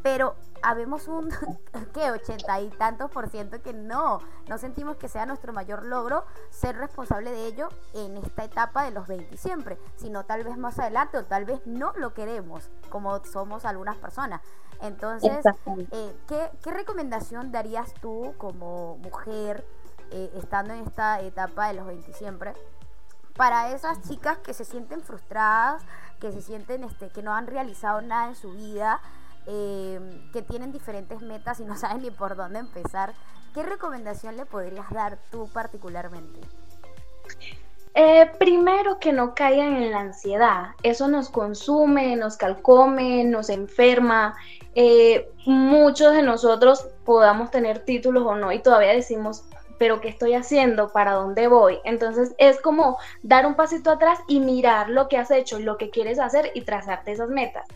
pero 0.02 0.34
habemos 0.62 1.08
un, 1.08 1.30
¿qué? 1.94 2.10
Ochenta 2.10 2.60
y 2.60 2.68
tantos 2.70 3.10
por 3.10 3.28
ciento 3.28 3.62
que 3.62 3.72
no, 3.72 4.20
no 4.48 4.58
sentimos 4.58 4.96
que 4.96 5.08
sea 5.08 5.26
nuestro 5.26 5.52
mayor 5.52 5.84
logro 5.86 6.24
ser 6.50 6.76
responsable 6.76 7.30
de 7.30 7.46
ello 7.46 7.68
en 7.94 8.16
esta 8.18 8.44
etapa 8.44 8.84
de 8.84 8.90
los 8.90 9.06
20 9.06 9.36
siempre, 9.36 9.78
sino 9.96 10.24
tal 10.24 10.44
vez 10.44 10.56
más 10.56 10.78
adelante 10.78 11.18
o 11.18 11.24
tal 11.24 11.44
vez 11.44 11.60
no 11.66 11.92
lo 11.96 12.12
queremos, 12.14 12.70
como 12.88 13.24
somos 13.24 13.64
algunas 13.64 13.96
personas. 13.96 14.40
Entonces, 14.82 15.44
eh, 15.92 16.16
¿qué, 16.26 16.50
¿qué, 16.62 16.70
recomendación 16.70 17.52
darías 17.52 17.92
tú 17.94 18.34
como 18.38 18.96
mujer, 18.98 19.66
eh, 20.10 20.30
estando 20.36 20.72
en 20.72 20.86
esta 20.86 21.20
etapa 21.20 21.68
de 21.68 21.74
los 21.74 21.86
20 21.86 22.12
siempre, 22.14 22.54
para 23.40 23.72
esas 23.72 24.02
chicas 24.02 24.36
que 24.36 24.52
se 24.52 24.66
sienten 24.66 25.00
frustradas, 25.00 25.82
que 26.20 26.30
se 26.30 26.42
sienten 26.42 26.84
este, 26.84 27.08
que 27.08 27.22
no 27.22 27.32
han 27.32 27.46
realizado 27.46 28.02
nada 28.02 28.28
en 28.28 28.34
su 28.34 28.52
vida, 28.52 29.00
eh, 29.46 30.28
que 30.34 30.42
tienen 30.42 30.72
diferentes 30.72 31.22
metas 31.22 31.58
y 31.58 31.64
no 31.64 31.74
saben 31.78 32.02
ni 32.02 32.10
por 32.10 32.36
dónde 32.36 32.58
empezar? 32.58 33.14
¿Qué 33.54 33.62
recomendación 33.62 34.36
le 34.36 34.44
podrías 34.44 34.90
dar 34.90 35.16
tú 35.30 35.48
particularmente? 35.54 36.38
Eh, 37.94 38.30
primero 38.38 38.98
que 38.98 39.10
no 39.10 39.34
caigan 39.34 39.74
en 39.74 39.90
la 39.90 40.00
ansiedad, 40.00 40.72
eso 40.82 41.08
nos 41.08 41.30
consume, 41.30 42.16
nos 42.16 42.36
calcome, 42.36 43.24
nos 43.24 43.48
enferma. 43.48 44.36
Eh, 44.74 45.32
muchos 45.46 46.12
de 46.12 46.22
nosotros 46.22 46.86
podamos 47.06 47.50
tener 47.50 47.86
títulos 47.86 48.22
o 48.26 48.36
no 48.36 48.52
y 48.52 48.58
todavía 48.58 48.92
decimos, 48.92 49.44
pero 49.80 50.00
¿qué 50.00 50.10
estoy 50.10 50.34
haciendo? 50.34 50.92
¿Para 50.92 51.14
dónde 51.14 51.48
voy? 51.48 51.78
Entonces 51.84 52.36
es 52.38 52.60
como 52.60 52.98
dar 53.22 53.46
un 53.46 53.54
pasito 53.54 53.90
atrás 53.90 54.20
y 54.28 54.38
mirar 54.38 54.90
lo 54.90 55.08
que 55.08 55.16
has 55.16 55.30
hecho, 55.30 55.58
lo 55.58 55.78
que 55.78 55.90
quieres 55.90 56.20
hacer 56.20 56.52
y 56.54 56.60
trazarte 56.60 57.12
esas 57.12 57.30
metas. 57.30 57.66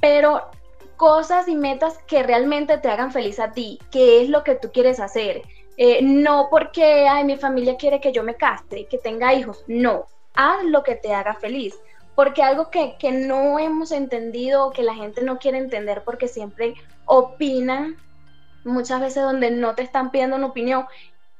Pero 0.00 0.50
cosas 0.96 1.48
y 1.48 1.54
metas 1.54 1.96
que 2.06 2.24
realmente 2.24 2.76
te 2.78 2.88
hagan 2.88 3.12
feliz 3.12 3.38
a 3.38 3.52
ti, 3.52 3.78
qué 3.90 4.20
es 4.20 4.28
lo 4.28 4.42
que 4.42 4.56
tú 4.56 4.70
quieres 4.72 4.98
hacer 4.98 5.42
eh, 5.76 6.00
no 6.02 6.48
porque 6.50 7.08
ay, 7.08 7.24
mi 7.24 7.36
familia 7.36 7.76
quiere 7.76 8.00
que 8.00 8.12
yo 8.12 8.22
me 8.22 8.36
case, 8.36 8.86
que 8.86 8.98
tenga 8.98 9.34
hijos. 9.34 9.64
No, 9.66 10.06
haz 10.34 10.64
lo 10.64 10.82
que 10.82 10.94
te 10.94 11.12
haga 11.12 11.34
feliz. 11.34 11.74
Porque 12.14 12.42
algo 12.42 12.70
que, 12.70 12.96
que 12.98 13.10
no 13.10 13.58
hemos 13.58 13.90
entendido, 13.90 14.70
que 14.70 14.84
la 14.84 14.94
gente 14.94 15.22
no 15.22 15.38
quiere 15.38 15.58
entender 15.58 16.02
porque 16.04 16.28
siempre 16.28 16.74
opinan, 17.06 17.96
muchas 18.64 19.00
veces 19.00 19.24
donde 19.24 19.50
no 19.50 19.74
te 19.74 19.82
están 19.82 20.10
pidiendo 20.10 20.36
una 20.36 20.46
opinión. 20.46 20.86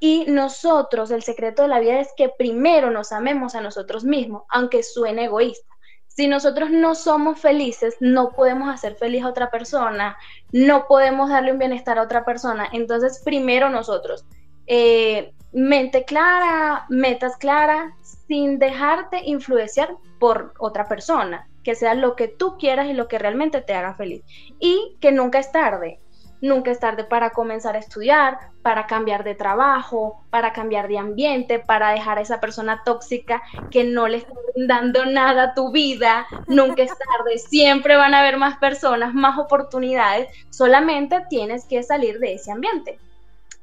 Y 0.01 0.27
nosotros, 0.29 1.11
el 1.11 1.23
secreto 1.23 1.63
de 1.63 1.69
la 1.69 1.81
vida 1.81 2.01
es 2.01 2.09
que 2.17 2.29
primero 2.29 2.91
nos 2.91 3.13
amemos 3.13 3.55
a 3.55 3.61
nosotros 3.61 4.05
mismos, 4.05 4.43
aunque 4.49 4.83
suene 4.83 5.25
egoísta. 5.25 5.75
Si 6.07 6.29
nosotros 6.29 6.71
no 6.71 6.95
somos 6.95 7.41
felices, 7.41 7.97
no 7.99 8.31
podemos 8.31 8.73
hacer 8.73 8.95
feliz 8.95 9.25
a 9.25 9.29
otra 9.29 9.51
persona, 9.51 10.17
no 10.53 10.87
podemos 10.87 11.29
darle 11.29 11.51
un 11.51 11.59
bienestar 11.59 11.99
a 11.99 12.03
otra 12.03 12.25
persona. 12.25 12.69
Entonces, 12.73 13.21
primero 13.25 13.69
nosotros, 13.69 14.25
eh, 14.67 15.33
mente 15.53 16.05
clara, 16.05 16.87
metas 16.89 17.37
claras, 17.37 17.93
sin 18.29 18.59
dejarte 18.59 19.23
influenciar 19.25 19.97
por 20.21 20.55
otra 20.59 20.87
persona, 20.87 21.49
que 21.65 21.75
sea 21.75 21.95
lo 21.95 22.15
que 22.15 22.29
tú 22.29 22.59
quieras 22.59 22.89
y 22.89 22.93
lo 22.93 23.09
que 23.09 23.19
realmente 23.19 23.61
te 23.61 23.75
haga 23.75 23.95
feliz. 23.95 24.23
Y 24.61 24.97
que 25.01 25.11
nunca 25.11 25.41
es 25.41 25.51
tarde. 25.51 26.01
Nunca 26.41 26.71
es 26.71 26.81
tarde 26.81 27.05
para 27.05 27.31
comenzar 27.31 27.75
a 27.75 27.79
estudiar, 27.79 28.39
para 28.63 28.87
cambiar 28.87 29.25
de 29.25 29.35
trabajo, 29.35 30.25
para 30.31 30.53
cambiar 30.53 30.89
de 30.89 30.99
ambiente, 30.99 31.59
para 31.59 31.91
dejar 31.91 32.19
a 32.19 32.21
esa 32.21 32.41
persona 32.41 32.83
tóxica 32.85 33.43
que 33.71 33.85
no 33.85 34.09
le 34.09 34.19
está 34.19 34.33
dando 34.57 35.07
nada 35.07 35.43
a 35.45 35.55
tu 35.55 35.73
vida. 35.73 36.27
Nunca 36.47 36.83
es 36.83 36.93
tarde, 36.97 37.39
siempre 37.49 37.97
van 37.97 38.15
a 38.15 38.21
haber 38.21 38.37
más 38.37 38.59
personas, 38.59 39.15
más 39.15 39.39
oportunidades. 39.39 40.29
Solamente 40.51 41.25
tienes 41.31 41.65
que 41.65 41.83
salir 41.83 42.19
de 42.19 42.35
ese 42.35 42.53
ambiente. 42.53 42.99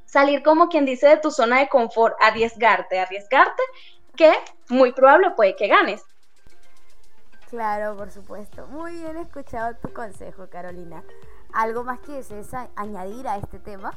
Salir 0.05 0.43
como 0.43 0.67
quien 0.67 0.85
dice 0.85 1.07
de 1.07 1.17
tu 1.17 1.31
zona 1.31 1.59
de 1.59 1.69
confort, 1.69 2.15
arriesgarte, 2.19 2.99
arriesgarte, 2.99 3.63
que 4.15 4.33
muy 4.69 4.91
probable 4.91 5.31
puede 5.31 5.55
que 5.55 5.67
ganes. 5.67 6.03
Claro, 7.49 7.97
por 7.97 8.09
supuesto. 8.11 8.65
Muy 8.67 8.93
bien 8.93 9.17
escuchado 9.17 9.75
tu 9.75 9.91
consejo, 9.93 10.47
Carolina. 10.49 11.03
¿Algo 11.53 11.83
más 11.83 11.99
que 12.01 12.13
desees 12.13 12.53
añadir 12.75 13.27
a 13.27 13.37
este 13.37 13.59
tema? 13.59 13.93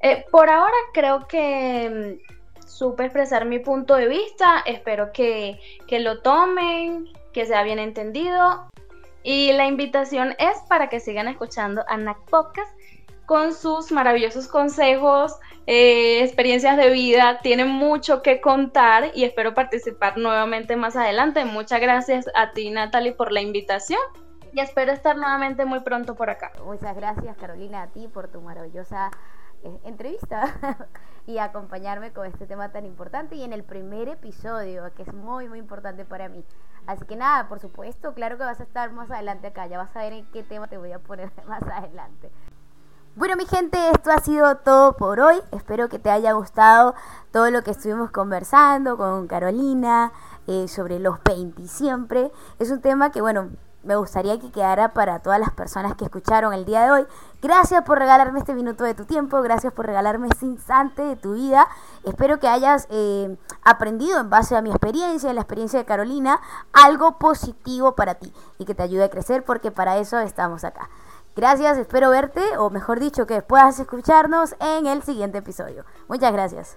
Eh, 0.00 0.26
por 0.30 0.50
ahora 0.50 0.74
creo 0.92 1.26
que 1.26 2.18
mm, 2.20 2.66
supe 2.66 3.04
expresar 3.04 3.44
mi 3.44 3.58
punto 3.58 3.94
de 3.96 4.08
vista. 4.08 4.62
Espero 4.66 5.12
que, 5.12 5.58
que 5.86 6.00
lo 6.00 6.20
tomen, 6.20 7.08
que 7.32 7.46
sea 7.46 7.62
bien 7.62 7.78
entendido. 7.78 8.68
Y 9.22 9.52
la 9.52 9.66
invitación 9.66 10.34
es 10.38 10.58
para 10.68 10.88
que 10.88 11.00
sigan 11.00 11.28
escuchando 11.28 11.82
a 11.88 11.96
NAC 11.96 12.18
Podcast 12.28 12.70
con 13.24 13.54
sus 13.54 13.90
maravillosos 13.90 14.48
consejos, 14.48 15.32
eh, 15.66 16.22
experiencias 16.22 16.76
de 16.76 16.90
vida. 16.90 17.40
Tienen 17.42 17.68
mucho 17.68 18.22
que 18.22 18.40
contar 18.42 19.10
y 19.14 19.24
espero 19.24 19.54
participar 19.54 20.18
nuevamente 20.18 20.76
más 20.76 20.96
adelante. 20.96 21.44
Muchas 21.46 21.80
gracias 21.80 22.26
a 22.34 22.52
ti, 22.52 22.70
Natalie, 22.70 23.12
por 23.12 23.32
la 23.32 23.40
invitación 23.40 24.00
y 24.54 24.60
espero 24.60 24.92
estar 24.92 25.16
nuevamente 25.16 25.64
muy 25.64 25.80
pronto 25.80 26.14
por 26.14 26.30
acá. 26.30 26.52
Muchas 26.64 26.94
gracias 26.94 27.36
Carolina 27.36 27.82
a 27.82 27.86
ti 27.88 28.06
por 28.06 28.28
tu 28.28 28.40
maravillosa 28.40 29.10
eh, 29.64 29.80
entrevista 29.82 30.54
y 31.26 31.38
acompañarme 31.38 32.12
con 32.12 32.26
este 32.26 32.46
tema 32.46 32.70
tan 32.70 32.86
importante 32.86 33.34
y 33.34 33.42
en 33.42 33.52
el 33.52 33.64
primer 33.64 34.08
episodio 34.08 34.94
que 34.94 35.02
es 35.02 35.12
muy 35.12 35.48
muy 35.48 35.58
importante 35.58 36.04
para 36.04 36.28
mí. 36.28 36.44
Así 36.86 37.04
que 37.04 37.16
nada, 37.16 37.48
por 37.48 37.58
supuesto, 37.58 38.14
claro 38.14 38.38
que 38.38 38.44
vas 38.44 38.60
a 38.60 38.62
estar 38.62 38.92
más 38.92 39.10
adelante 39.10 39.48
acá, 39.48 39.66
ya 39.66 39.76
vas 39.76 39.94
a 39.96 39.98
ver 39.98 40.12
en 40.12 40.26
qué 40.26 40.44
tema 40.44 40.68
te 40.68 40.78
voy 40.78 40.92
a 40.92 41.00
poner 41.00 41.32
más 41.48 41.62
adelante. 41.62 42.30
Bueno, 43.16 43.36
mi 43.36 43.46
gente, 43.46 43.78
esto 43.90 44.10
ha 44.10 44.18
sido 44.18 44.56
todo 44.56 44.96
por 44.96 45.20
hoy. 45.20 45.36
Espero 45.52 45.88
que 45.88 46.00
te 46.00 46.10
haya 46.10 46.32
gustado 46.32 46.94
todo 47.30 47.48
lo 47.50 47.62
que 47.62 47.70
estuvimos 47.70 48.10
conversando 48.10 48.96
con 48.96 49.28
Carolina 49.28 50.12
eh, 50.48 50.66
sobre 50.66 50.98
los 50.98 51.22
20 51.22 51.68
siempre. 51.68 52.32
Es 52.58 52.72
un 52.72 52.80
tema 52.80 53.12
que, 53.12 53.20
bueno, 53.20 53.50
me 53.84 53.96
gustaría 53.96 54.38
que 54.38 54.50
quedara 54.50 54.92
para 54.92 55.20
todas 55.20 55.38
las 55.38 55.52
personas 55.52 55.94
que 55.94 56.04
escucharon 56.04 56.52
el 56.52 56.64
día 56.64 56.84
de 56.84 56.90
hoy. 56.90 57.06
Gracias 57.42 57.82
por 57.82 57.98
regalarme 57.98 58.38
este 58.38 58.54
minuto 58.54 58.84
de 58.84 58.94
tu 58.94 59.04
tiempo, 59.04 59.40
gracias 59.42 59.72
por 59.72 59.86
regalarme 59.86 60.28
este 60.28 60.46
instante 60.46 61.02
de 61.02 61.16
tu 61.16 61.34
vida. 61.34 61.68
Espero 62.04 62.38
que 62.40 62.48
hayas 62.48 62.86
eh, 62.90 63.36
aprendido 63.62 64.20
en 64.20 64.30
base 64.30 64.56
a 64.56 64.62
mi 64.62 64.70
experiencia, 64.70 65.28
en 65.28 65.36
la 65.36 65.42
experiencia 65.42 65.78
de 65.78 65.84
Carolina, 65.84 66.40
algo 66.72 67.18
positivo 67.18 67.94
para 67.94 68.14
ti 68.14 68.32
y 68.58 68.64
que 68.64 68.74
te 68.74 68.82
ayude 68.82 69.04
a 69.04 69.10
crecer 69.10 69.44
porque 69.44 69.70
para 69.70 69.98
eso 69.98 70.18
estamos 70.18 70.64
acá. 70.64 70.88
Gracias, 71.36 71.78
espero 71.78 72.10
verte, 72.10 72.56
o 72.58 72.70
mejor 72.70 73.00
dicho, 73.00 73.26
que 73.26 73.42
puedas 73.42 73.78
escucharnos 73.80 74.54
en 74.60 74.86
el 74.86 75.02
siguiente 75.02 75.38
episodio. 75.38 75.84
Muchas 76.08 76.32
gracias. 76.32 76.76